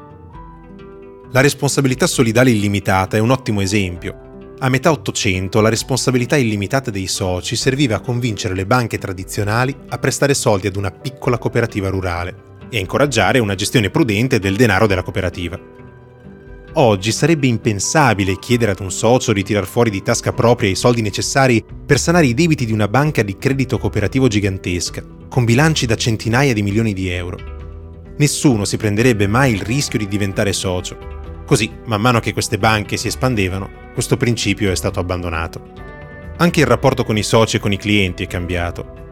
La 1.32 1.42
responsabilità 1.42 2.08
solidale 2.08 2.50
illimitata 2.50 3.18
è 3.18 3.20
un 3.20 3.32
ottimo 3.32 3.60
esempio. 3.60 4.56
A 4.60 4.70
metà 4.70 4.90
Ottocento 4.90 5.60
la 5.60 5.70
responsabilità 5.70 6.38
illimitata 6.38 6.90
dei 6.90 7.08
soci 7.08 7.58
serviva 7.58 7.98
a 7.98 8.02
convincere 8.02 8.56
le 8.56 8.66
banche 8.66 8.98
tradizionali 8.98 9.76
a 9.90 9.98
prestare 9.98 10.34
soldi 10.34 10.68
ad 10.68 10.78
una 10.78 10.92
piccola 10.92 11.38
cooperativa 11.38 11.90
rurale 11.90 12.47
e 12.70 12.80
incoraggiare 12.80 13.40
una 13.40 13.56
gestione 13.56 13.90
prudente 13.90 14.40
del 14.40 14.56
denaro 14.56 14.88
della 14.88 15.04
cooperativa. 15.04 15.60
Oggi 16.74 17.12
sarebbe 17.12 17.48
impensabile 17.48 18.38
chiedere 18.38 18.72
ad 18.72 18.82
un 18.82 18.92
socio 18.92 19.34
di 19.34 19.42
tirar 19.42 19.66
fuori 19.66 19.90
di 19.90 20.04
tasca 20.04 20.32
propria 20.32 20.70
i 20.70 20.76
soldi 20.76 21.02
necessari 21.02 21.66
per 21.86 21.98
sanare 21.98 22.28
i 22.28 22.36
debiti 22.36 22.66
di 22.66 22.72
una 22.72 22.88
banca 22.88 23.24
di 23.24 23.38
credito 23.38 23.80
cooperativo 23.80 24.28
gigantesca, 24.28 25.04
con 25.28 25.44
bilanci 25.44 25.88
da 25.88 25.96
centinaia 25.96 26.54
di 26.54 26.62
milioni 26.62 26.94
di 26.94 27.10
euro. 27.10 27.38
Nessuno 28.18 28.64
si 28.64 28.78
prenderebbe 28.78 29.26
mai 29.26 29.54
il 29.54 29.62
rischio 29.62 29.98
di 29.98 30.08
diventare 30.08 30.54
socio. 30.54 30.98
Così, 31.46 31.72
man 31.86 32.02
mano 32.02 32.20
che 32.20 32.34
queste 32.34 32.60
banche 32.60 32.98
si 32.98 33.08
espandevano, 33.08 33.70
questo 33.94 34.18
principio 34.18 34.72
è 34.72 34.76
stato 34.76 35.00
abbandonato. 35.00 35.62
Anche 36.38 36.60
il 36.60 36.68
rapporto 36.68 37.04
con 37.04 37.18
i 37.18 37.24
soci 37.24 37.56
e 37.56 37.60
con 37.60 37.72
i 37.72 37.78
clienti 37.78 38.24
è 38.24 38.28
cambiato. 38.28 39.07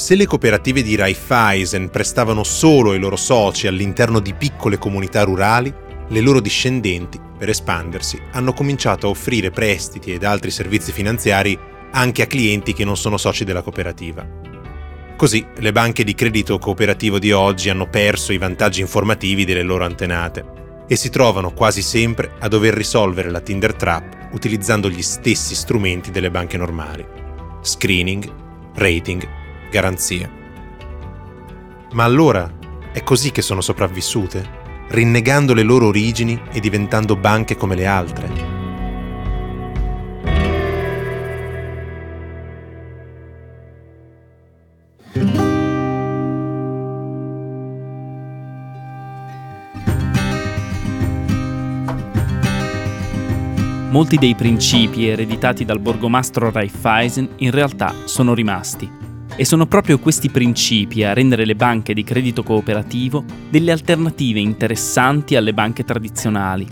Se 0.00 0.14
le 0.14 0.24
cooperative 0.24 0.80
di 0.80 0.96
Raiffeisen 0.96 1.90
prestavano 1.90 2.42
solo 2.42 2.92
ai 2.92 2.98
loro 2.98 3.16
soci 3.16 3.66
all'interno 3.66 4.18
di 4.18 4.32
piccole 4.32 4.78
comunità 4.78 5.24
rurali, 5.24 5.70
le 6.08 6.20
loro 6.22 6.40
discendenti, 6.40 7.20
per 7.36 7.50
espandersi, 7.50 8.18
hanno 8.32 8.54
cominciato 8.54 9.06
a 9.06 9.10
offrire 9.10 9.50
prestiti 9.50 10.14
ed 10.14 10.24
altri 10.24 10.50
servizi 10.50 10.90
finanziari 10.90 11.56
anche 11.90 12.22
a 12.22 12.26
clienti 12.26 12.72
che 12.72 12.82
non 12.82 12.96
sono 12.96 13.18
soci 13.18 13.44
della 13.44 13.60
cooperativa. 13.60 14.26
Così 15.16 15.44
le 15.58 15.70
banche 15.70 16.02
di 16.02 16.14
credito 16.14 16.58
cooperativo 16.58 17.18
di 17.18 17.30
oggi 17.32 17.68
hanno 17.68 17.86
perso 17.86 18.32
i 18.32 18.38
vantaggi 18.38 18.80
informativi 18.80 19.44
delle 19.44 19.62
loro 19.62 19.84
antenate 19.84 20.84
e 20.88 20.96
si 20.96 21.10
trovano 21.10 21.52
quasi 21.52 21.82
sempre 21.82 22.36
a 22.38 22.48
dover 22.48 22.72
risolvere 22.72 23.28
la 23.28 23.40
Tinder 23.40 23.74
Trap 23.74 24.30
utilizzando 24.32 24.88
gli 24.88 25.02
stessi 25.02 25.54
strumenti 25.54 26.10
delle 26.10 26.30
banche 26.30 26.56
normali. 26.56 27.04
Screening, 27.60 28.32
rating, 28.76 29.39
garanzia. 29.70 30.30
Ma 31.92 32.04
allora 32.04 32.52
è 32.92 33.02
così 33.02 33.30
che 33.32 33.42
sono 33.42 33.60
sopravvissute? 33.60 34.58
rinnegando 34.90 35.54
le 35.54 35.62
loro 35.62 35.86
origini 35.86 36.40
e 36.52 36.60
diventando 36.60 37.16
banche 37.16 37.56
come 37.56 37.74
le 37.74 37.86
altre. 37.86 38.58
Molti 53.90 54.18
dei 54.18 54.36
principi 54.36 55.08
ereditati 55.08 55.64
dal 55.64 55.80
borgomastro 55.80 56.50
Raiffeisen 56.50 57.28
in 57.38 57.50
realtà 57.50 57.92
sono 58.04 58.34
rimasti 58.34 58.99
e 59.40 59.46
sono 59.46 59.64
proprio 59.64 59.98
questi 59.98 60.28
principi 60.28 61.02
a 61.02 61.14
rendere 61.14 61.46
le 61.46 61.56
banche 61.56 61.94
di 61.94 62.04
credito 62.04 62.42
cooperativo 62.42 63.24
delle 63.48 63.72
alternative 63.72 64.38
interessanti 64.38 65.34
alle 65.34 65.54
banche 65.54 65.82
tradizionali. 65.82 66.66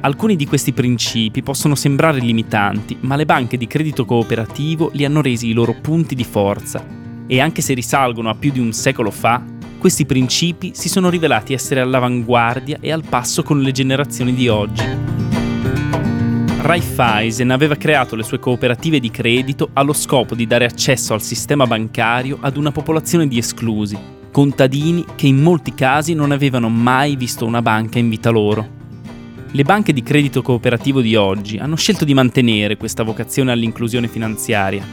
Alcuni 0.00 0.34
di 0.34 0.46
questi 0.46 0.72
principi 0.72 1.42
possono 1.42 1.74
sembrare 1.74 2.20
limitanti, 2.20 2.96
ma 3.00 3.16
le 3.16 3.26
banche 3.26 3.58
di 3.58 3.66
credito 3.66 4.06
cooperativo 4.06 4.88
li 4.94 5.04
hanno 5.04 5.20
resi 5.20 5.48
i 5.48 5.52
loro 5.52 5.74
punti 5.78 6.14
di 6.14 6.24
forza 6.24 6.82
e 7.26 7.38
anche 7.38 7.60
se 7.60 7.74
risalgono 7.74 8.30
a 8.30 8.34
più 8.34 8.50
di 8.50 8.60
un 8.60 8.72
secolo 8.72 9.10
fa, 9.10 9.44
questi 9.76 10.06
principi 10.06 10.70
si 10.72 10.88
sono 10.88 11.10
rivelati 11.10 11.52
essere 11.52 11.80
all'avanguardia 11.80 12.78
e 12.80 12.90
al 12.92 13.04
passo 13.06 13.42
con 13.42 13.60
le 13.60 13.72
generazioni 13.72 14.32
di 14.32 14.48
oggi. 14.48 15.09
Raiffeisen 16.62 17.50
aveva 17.50 17.74
creato 17.74 18.14
le 18.14 18.22
sue 18.22 18.38
cooperative 18.38 19.00
di 19.00 19.10
credito 19.10 19.70
allo 19.72 19.94
scopo 19.94 20.34
di 20.34 20.46
dare 20.46 20.66
accesso 20.66 21.14
al 21.14 21.22
sistema 21.22 21.66
bancario 21.66 22.36
ad 22.38 22.58
una 22.58 22.70
popolazione 22.70 23.26
di 23.26 23.38
esclusi, 23.38 23.98
contadini 24.30 25.06
che 25.16 25.26
in 25.26 25.40
molti 25.40 25.74
casi 25.74 26.12
non 26.12 26.32
avevano 26.32 26.68
mai 26.68 27.16
visto 27.16 27.46
una 27.46 27.62
banca 27.62 27.98
in 27.98 28.10
vita 28.10 28.28
loro. 28.28 28.78
Le 29.50 29.62
banche 29.62 29.94
di 29.94 30.02
credito 30.02 30.42
cooperativo 30.42 31.00
di 31.00 31.16
oggi 31.16 31.56
hanno 31.56 31.76
scelto 31.76 32.04
di 32.04 32.12
mantenere 32.12 32.76
questa 32.76 33.04
vocazione 33.04 33.52
all'inclusione 33.52 34.06
finanziaria. 34.06 34.84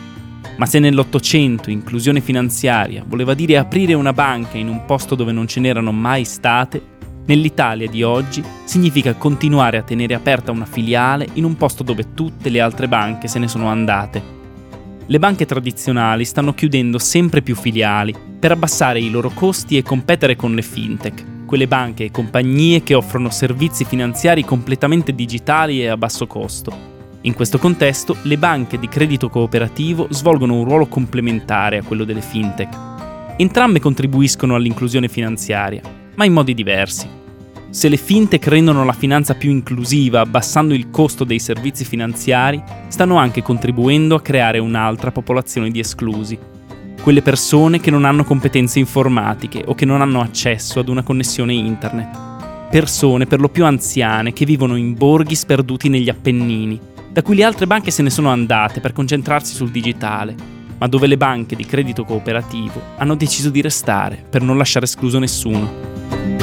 Ma 0.55 0.65
se 0.65 0.79
nell'Ottocento 0.79 1.69
inclusione 1.69 2.21
finanziaria 2.21 3.03
voleva 3.05 3.33
dire 3.33 3.57
aprire 3.57 3.93
una 3.93 4.13
banca 4.13 4.57
in 4.57 4.69
un 4.69 4.85
posto 4.85 5.15
dove 5.15 5.33
non 5.33 5.47
ce 5.47 5.59
n'erano 5.59 5.91
mai 5.91 6.23
state, 6.23 6.95
Nell'Italia 7.27 7.89
di 7.89 8.03
oggi 8.03 8.41
significa 8.63 9.13
continuare 9.15 9.77
a 9.77 9.83
tenere 9.83 10.13
aperta 10.13 10.51
una 10.51 10.65
filiale 10.65 11.27
in 11.33 11.43
un 11.43 11.57
posto 11.57 11.83
dove 11.83 12.13
tutte 12.13 12.47
le 12.47 12.61
altre 12.61 12.87
banche 12.87 13.27
se 13.27 13.37
ne 13.37 13.49
sono 13.49 13.67
andate. 13.67 14.35
Le 15.05 15.19
banche 15.19 15.45
tradizionali 15.45 16.23
stanno 16.23 16.53
chiudendo 16.53 16.97
sempre 16.97 17.41
più 17.41 17.53
filiali 17.55 18.15
per 18.39 18.53
abbassare 18.53 19.01
i 19.01 19.09
loro 19.09 19.29
costi 19.33 19.75
e 19.75 19.83
competere 19.83 20.37
con 20.37 20.55
le 20.55 20.61
fintech, 20.61 21.45
quelle 21.45 21.67
banche 21.67 22.05
e 22.05 22.11
compagnie 22.11 22.81
che 22.81 22.93
offrono 22.93 23.29
servizi 23.29 23.83
finanziari 23.83 24.45
completamente 24.45 25.13
digitali 25.13 25.81
e 25.81 25.87
a 25.87 25.97
basso 25.97 26.27
costo. 26.27 26.95
In 27.21 27.33
questo 27.33 27.57
contesto, 27.57 28.15
le 28.21 28.37
banche 28.37 28.79
di 28.79 28.87
credito 28.87 29.27
cooperativo 29.27 30.07
svolgono 30.11 30.55
un 30.55 30.63
ruolo 30.63 30.87
complementare 30.87 31.79
a 31.79 31.83
quello 31.83 32.05
delle 32.05 32.21
fintech. 32.21 32.73
Entrambe 33.35 33.81
contribuiscono 33.81 34.55
all'inclusione 34.55 35.09
finanziaria, 35.09 35.81
ma 36.15 36.23
in 36.23 36.31
modi 36.31 36.53
diversi. 36.53 37.16
Se 37.69 37.89
le 37.89 37.97
fintech 37.97 38.47
rendono 38.47 38.85
la 38.85 38.93
finanza 38.93 39.35
più 39.35 39.51
inclusiva 39.51 40.21
abbassando 40.21 40.73
il 40.73 40.89
costo 40.89 41.25
dei 41.25 41.37
servizi 41.37 41.83
finanziari, 41.83 42.63
stanno 42.87 43.17
anche 43.17 43.41
contribuendo 43.41 44.15
a 44.15 44.21
creare 44.21 44.57
un'altra 44.57 45.11
popolazione 45.11 45.69
di 45.69 45.79
esclusi. 45.79 46.39
Quelle 47.01 47.21
persone 47.21 47.79
che 47.81 47.91
non 47.91 48.05
hanno 48.05 48.23
competenze 48.23 48.79
informatiche 48.79 49.63
o 49.65 49.75
che 49.75 49.85
non 49.85 50.01
hanno 50.01 50.21
accesso 50.21 50.79
ad 50.79 50.87
una 50.87 51.03
connessione 51.03 51.53
internet. 51.53 52.69
Persone 52.69 53.25
per 53.25 53.41
lo 53.41 53.49
più 53.49 53.65
anziane 53.65 54.33
che 54.33 54.45
vivono 54.45 54.75
in 54.77 54.93
borghi 54.93 55.35
sperduti 55.35 55.89
negli 55.89 56.09
Appennini, 56.09 56.79
da 57.11 57.21
cui 57.21 57.35
le 57.35 57.43
altre 57.43 57.67
banche 57.67 57.91
se 57.91 58.01
ne 58.01 58.09
sono 58.09 58.29
andate 58.29 58.79
per 58.79 58.93
concentrarsi 58.93 59.53
sul 59.53 59.71
digitale, 59.71 60.35
ma 60.77 60.87
dove 60.87 61.07
le 61.07 61.17
banche 61.17 61.55
di 61.55 61.65
credito 61.65 62.03
cooperativo 62.05 62.81
hanno 62.97 63.15
deciso 63.15 63.49
di 63.49 63.61
restare 63.61 64.23
per 64.29 64.41
non 64.41 64.57
lasciare 64.57 64.85
escluso 64.85 65.19
nessuno. 65.19 66.36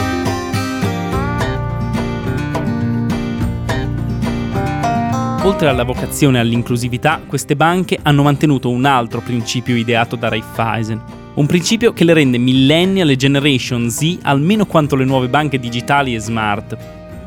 Oltre 5.45 5.69
alla 5.69 5.85
vocazione 5.85 6.39
all'inclusività, 6.39 7.21
queste 7.27 7.55
banche 7.55 7.99
hanno 8.01 8.23
mantenuto 8.23 8.71
un 8.71 8.87
altro 8.87 9.21
principio 9.21 9.77
ideato 9.77 10.17
da 10.17 10.31
Raiffeisen, 10.31 10.99
un 11.35 11.45
principio 11.45 11.93
che 11.93 12.05
le 12.05 12.15
rende 12.15 12.39
millennial 12.39 13.11
e 13.11 13.17
generation 13.17 13.91
Z 13.91 14.21
almeno 14.23 14.65
quanto 14.65 14.97
le 14.97 15.05
nuove 15.05 15.29
banche 15.29 15.59
digitali 15.61 16.15
e 16.15 16.19
smart, 16.19 16.75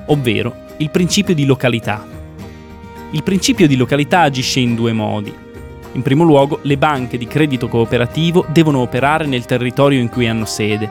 ovvero 0.08 0.52
il 0.78 0.90
principio 0.90 1.36
di 1.36 1.46
località. 1.46 2.04
Il 3.12 3.22
principio 3.22 3.68
di 3.68 3.76
località 3.76 4.22
agisce 4.22 4.62
in 4.62 4.74
due 4.74 4.94
modi. 4.94 5.32
In 5.92 6.02
primo 6.02 6.24
luogo, 6.24 6.58
le 6.64 6.78
banche 6.80 7.20
di 7.20 7.28
credito 7.28 7.68
cooperativo 7.68 8.48
devono 8.50 8.80
operare 8.80 9.28
nel 9.28 9.46
territorio 9.46 10.00
in 10.00 10.10
cui 10.10 10.28
hanno 10.28 10.46
sede. 10.46 10.90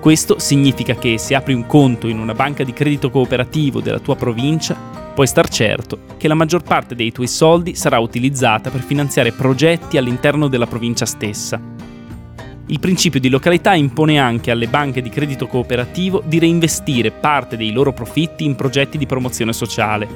Questo 0.00 0.38
significa 0.38 0.94
che 0.94 1.18
se 1.18 1.34
apri 1.34 1.52
un 1.52 1.66
conto 1.66 2.08
in 2.08 2.18
una 2.18 2.32
banca 2.32 2.64
di 2.64 2.72
credito 2.72 3.10
cooperativo 3.10 3.82
della 3.82 3.98
tua 3.98 4.16
provincia, 4.16 5.01
puoi 5.12 5.26
star 5.26 5.48
certo 5.48 6.00
che 6.16 6.28
la 6.28 6.34
maggior 6.34 6.62
parte 6.62 6.94
dei 6.94 7.12
tuoi 7.12 7.26
soldi 7.26 7.74
sarà 7.74 7.98
utilizzata 7.98 8.70
per 8.70 8.82
finanziare 8.82 9.32
progetti 9.32 9.96
all'interno 9.96 10.48
della 10.48 10.66
provincia 10.66 11.06
stessa. 11.06 11.60
Il 12.66 12.78
principio 12.80 13.20
di 13.20 13.28
località 13.28 13.74
impone 13.74 14.18
anche 14.18 14.50
alle 14.50 14.68
banche 14.68 15.02
di 15.02 15.10
credito 15.10 15.46
cooperativo 15.46 16.22
di 16.24 16.38
reinvestire 16.38 17.10
parte 17.10 17.56
dei 17.56 17.72
loro 17.72 17.92
profitti 17.92 18.44
in 18.44 18.54
progetti 18.54 18.96
di 18.96 19.06
promozione 19.06 19.52
sociale. 19.52 20.08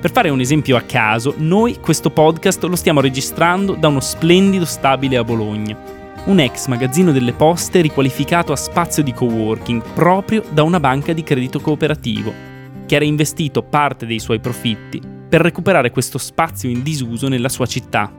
Per 0.00 0.10
fare 0.10 0.28
un 0.28 0.40
esempio 0.40 0.76
a 0.76 0.82
caso, 0.82 1.34
noi 1.36 1.78
questo 1.80 2.10
podcast 2.10 2.62
lo 2.64 2.76
stiamo 2.76 3.00
registrando 3.00 3.74
da 3.74 3.88
uno 3.88 4.00
splendido 4.00 4.64
stabile 4.64 5.16
a 5.16 5.24
Bologna, 5.24 5.76
un 6.24 6.40
ex 6.40 6.66
magazzino 6.66 7.12
delle 7.12 7.32
poste 7.32 7.80
riqualificato 7.80 8.52
a 8.52 8.56
spazio 8.56 9.02
di 9.02 9.12
coworking 9.12 9.82
proprio 9.94 10.42
da 10.50 10.62
una 10.62 10.80
banca 10.80 11.12
di 11.12 11.22
credito 11.22 11.60
cooperativo 11.60 12.53
che 12.86 12.96
ha 12.96 12.98
reinvestito 12.98 13.62
parte 13.62 14.06
dei 14.06 14.18
suoi 14.18 14.40
profitti 14.40 15.00
per 15.28 15.40
recuperare 15.40 15.90
questo 15.90 16.18
spazio 16.18 16.68
in 16.68 16.82
disuso 16.82 17.28
nella 17.28 17.48
sua 17.48 17.66
città. 17.66 18.12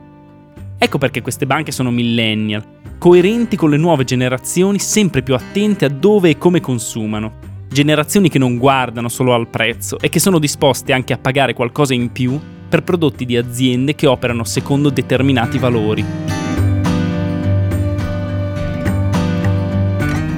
Ecco 0.78 0.98
perché 0.98 1.22
queste 1.22 1.46
banche 1.46 1.72
sono 1.72 1.90
millennial, 1.90 2.62
coerenti 2.98 3.56
con 3.56 3.70
le 3.70 3.78
nuove 3.78 4.04
generazioni 4.04 4.78
sempre 4.78 5.22
più 5.22 5.34
attente 5.34 5.86
a 5.86 5.88
dove 5.88 6.30
e 6.30 6.38
come 6.38 6.60
consumano. 6.60 7.44
Generazioni 7.68 8.28
che 8.28 8.38
non 8.38 8.58
guardano 8.58 9.08
solo 9.08 9.34
al 9.34 9.48
prezzo 9.48 9.98
e 9.98 10.08
che 10.08 10.20
sono 10.20 10.38
disposte 10.38 10.92
anche 10.92 11.12
a 11.12 11.18
pagare 11.18 11.54
qualcosa 11.54 11.94
in 11.94 12.12
più 12.12 12.38
per 12.68 12.82
prodotti 12.82 13.24
di 13.24 13.36
aziende 13.36 13.94
che 13.94 14.06
operano 14.06 14.44
secondo 14.44 14.90
determinati 14.90 15.58
valori. 15.58 16.35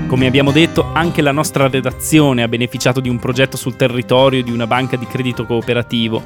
Come 0.09 0.27
abbiamo 0.27 0.53
detto, 0.53 0.91
anche 0.95 1.21
la 1.21 1.33
nostra 1.33 1.69
redazione 1.69 2.43
ha 2.43 2.49
beneficiato 2.49 2.99
di 2.99 3.11
un 3.11 3.19
progetto 3.19 3.59
sul 3.59 3.77
territorio 3.77 4.43
di 4.43 4.51
una 4.51 4.67
banca 4.67 4.97
di 4.97 5.07
credito 5.07 5.45
cooperativo. 5.45 6.23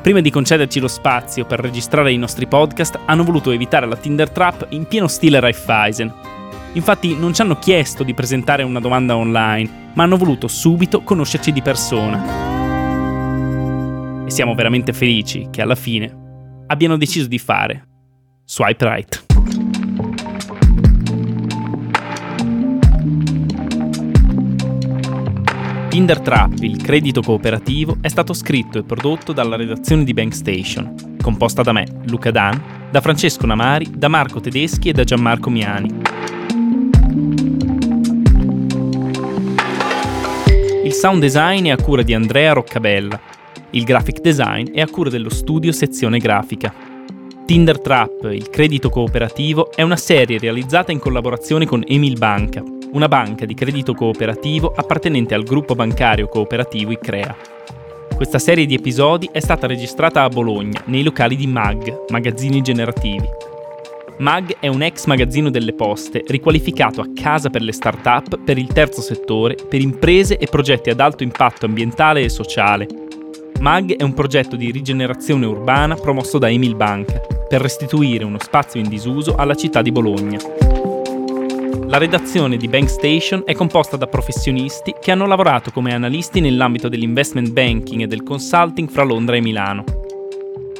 Prima 0.00 0.20
di 0.20 0.30
concederci 0.30 0.80
lo 0.80 0.88
spazio 0.88 1.44
per 1.44 1.60
registrare 1.60 2.10
i 2.10 2.16
nostri 2.16 2.46
podcast, 2.46 2.98
hanno 3.04 3.24
voluto 3.24 3.50
evitare 3.50 3.84
la 3.86 3.96
Tinder 3.96 4.30
Trap 4.30 4.68
in 4.70 4.86
pieno 4.86 5.08
stile 5.08 5.40
Raiffeisen. 5.40 6.10
Infatti 6.72 7.14
non 7.18 7.34
ci 7.34 7.42
hanno 7.42 7.58
chiesto 7.58 8.02
di 8.02 8.14
presentare 8.14 8.62
una 8.62 8.80
domanda 8.80 9.14
online, 9.14 9.90
ma 9.92 10.04
hanno 10.04 10.16
voluto 10.16 10.48
subito 10.48 11.02
conoscerci 11.02 11.52
di 11.52 11.60
persona. 11.60 12.24
E 14.24 14.30
siamo 14.30 14.54
veramente 14.54 14.94
felici 14.94 15.48
che 15.50 15.60
alla 15.60 15.74
fine 15.74 16.64
abbiano 16.66 16.96
deciso 16.96 17.28
di 17.28 17.38
fare 17.38 17.86
swipe 18.46 18.88
right. 18.88 19.27
Tinder 25.98 26.20
Trap, 26.20 26.60
il 26.60 26.80
credito 26.80 27.22
cooperativo, 27.22 27.96
è 28.00 28.06
stato 28.06 28.32
scritto 28.32 28.78
e 28.78 28.84
prodotto 28.84 29.32
dalla 29.32 29.56
redazione 29.56 30.04
di 30.04 30.14
Bank 30.14 30.32
Station, 30.32 31.16
composta 31.20 31.62
da 31.62 31.72
me, 31.72 31.86
Luca 32.04 32.30
Dan, 32.30 32.62
da 32.88 33.00
Francesco 33.00 33.46
Namari, 33.46 33.90
da 33.96 34.06
Marco 34.06 34.38
Tedeschi 34.38 34.90
e 34.90 34.92
da 34.92 35.02
Gianmarco 35.02 35.50
Miani. 35.50 35.92
Il 40.84 40.92
sound 40.92 41.20
design 41.20 41.66
è 41.66 41.70
a 41.70 41.82
cura 41.82 42.02
di 42.02 42.14
Andrea 42.14 42.52
Roccabella. 42.52 43.20
Il 43.70 43.82
graphic 43.82 44.20
design 44.20 44.70
è 44.70 44.80
a 44.80 44.88
cura 44.88 45.10
dello 45.10 45.30
studio 45.30 45.72
sezione 45.72 46.18
grafica. 46.18 46.72
Tinder 47.48 47.80
Trap, 47.80 48.24
il 48.24 48.50
credito 48.50 48.90
cooperativo, 48.90 49.72
è 49.74 49.80
una 49.80 49.96
serie 49.96 50.38
realizzata 50.38 50.92
in 50.92 50.98
collaborazione 50.98 51.64
con 51.64 51.82
Emil 51.86 52.18
Banca, 52.18 52.62
una 52.92 53.08
banca 53.08 53.46
di 53.46 53.54
credito 53.54 53.94
cooperativo 53.94 54.70
appartenente 54.76 55.34
al 55.34 55.44
gruppo 55.44 55.74
bancario 55.74 56.28
cooperativo 56.28 56.90
ICREA. 56.90 57.34
Questa 58.14 58.38
serie 58.38 58.66
di 58.66 58.74
episodi 58.74 59.30
è 59.32 59.40
stata 59.40 59.66
registrata 59.66 60.24
a 60.24 60.28
Bologna, 60.28 60.82
nei 60.88 61.02
locali 61.02 61.36
di 61.36 61.46
MAG, 61.46 62.04
Magazzini 62.10 62.60
Generativi. 62.60 63.26
MAG 64.18 64.56
è 64.60 64.66
un 64.66 64.82
ex 64.82 65.06
magazzino 65.06 65.48
delle 65.48 65.72
poste 65.72 66.24
riqualificato 66.26 67.00
a 67.00 67.08
casa 67.14 67.48
per 67.48 67.62
le 67.62 67.72
start-up, 67.72 68.40
per 68.44 68.58
il 68.58 68.66
terzo 68.66 69.00
settore, 69.00 69.54
per 69.54 69.80
imprese 69.80 70.36
e 70.36 70.48
progetti 70.48 70.90
ad 70.90 71.00
alto 71.00 71.22
impatto 71.22 71.64
ambientale 71.64 72.20
e 72.20 72.28
sociale. 72.28 73.07
MAG 73.60 73.96
è 73.96 74.04
un 74.04 74.14
progetto 74.14 74.54
di 74.54 74.70
rigenerazione 74.70 75.44
urbana 75.44 75.96
promosso 75.96 76.38
da 76.38 76.48
Emil 76.48 76.76
Banca 76.76 77.20
per 77.48 77.60
restituire 77.60 78.22
uno 78.24 78.38
spazio 78.38 78.78
in 78.78 78.88
disuso 78.88 79.34
alla 79.34 79.56
città 79.56 79.82
di 79.82 79.90
Bologna. 79.90 80.38
La 81.86 81.98
redazione 81.98 82.56
di 82.56 82.68
Bank 82.68 82.88
Station 82.88 83.42
è 83.44 83.54
composta 83.54 83.96
da 83.96 84.06
professionisti 84.06 84.94
che 85.00 85.10
hanno 85.10 85.26
lavorato 85.26 85.72
come 85.72 85.92
analisti 85.92 86.40
nell'ambito 86.40 86.88
dell'investment 86.88 87.50
banking 87.50 88.02
e 88.02 88.06
del 88.06 88.22
consulting 88.22 88.88
fra 88.88 89.02
Londra 89.02 89.34
e 89.34 89.40
Milano. 89.40 89.84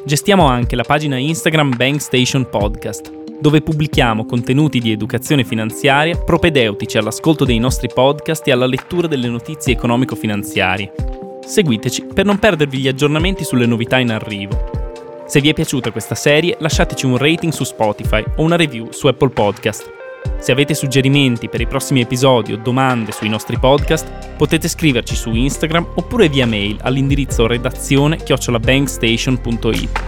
Gestiamo 0.05 0.47
anche 0.47 0.77
la 0.77 0.85
pagina 0.85 1.17
Instagram 1.17 1.75
Bank 1.75 2.01
Station 2.01 2.49
Podcast, 2.49 3.13
dove 3.41 3.61
pubblichiamo 3.61 4.25
contenuti 4.25 4.79
di 4.79 4.93
educazione 4.93 5.43
finanziaria 5.43 6.17
propedeutici 6.17 6.97
all'ascolto 6.97 7.45
dei 7.45 7.59
nostri 7.59 7.89
podcast 7.93 8.47
e 8.47 8.53
alla 8.53 8.67
lettura 8.67 9.09
delle 9.09 9.29
notizie 9.29 9.73
economico-finanziarie. 9.73 11.27
Seguiteci 11.49 12.05
per 12.13 12.27
non 12.27 12.39
perdervi 12.39 12.77
gli 12.77 12.89
aggiornamenti 12.89 13.43
sulle 13.43 13.65
novità 13.65 13.99
in 13.99 14.11
arrivo. 14.11 15.25
Se 15.27 15.41
vi 15.41 15.49
è 15.49 15.55
piaciuta 15.55 15.91
questa 15.91 16.15
serie, 16.15 16.59
lasciateci 16.61 17.07
un 17.07 17.17
rating 17.17 17.53
su 17.53 17.65
Spotify 17.65 18.23
o 18.37 18.43
una 18.43 18.57
review 18.57 18.91
su 18.91 19.07
Apple 19.07 19.31
Podcast. 19.31 19.91
Se 20.39 20.53
avete 20.53 20.75
suggerimenti 20.75 21.49
per 21.49 21.63
i 21.63 21.67
prossimi 21.67 22.03
episodi 22.03 22.53
o 22.53 22.59
domande 22.59 23.13
sui 23.13 23.31
nostri 23.31 23.59
podcast, 23.59 24.37
potete 24.37 24.69
scriverci 24.69 25.17
su 25.17 25.33
Instagram 25.33 25.93
oppure 25.95 26.29
via 26.29 26.47
mail 26.47 26.77
all'indirizzo 26.83 27.47
redazione 27.47 28.19
chiocciolabankstation.it. 28.19 30.03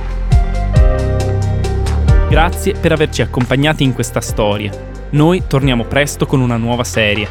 Grazie 2.29 2.75
per 2.75 2.93
averci 2.93 3.23
accompagnati 3.23 3.83
in 3.83 3.95
questa 3.95 4.21
storia. 4.21 4.71
Noi 5.13 5.45
torniamo 5.47 5.85
presto 5.85 6.27
con 6.27 6.41
una 6.41 6.59
nuova 6.59 6.85
serie. 6.85 7.27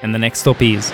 And 0.00 0.12
the 0.12 0.18
next 0.18 0.42
stop 0.42 0.60
is... 0.60 0.92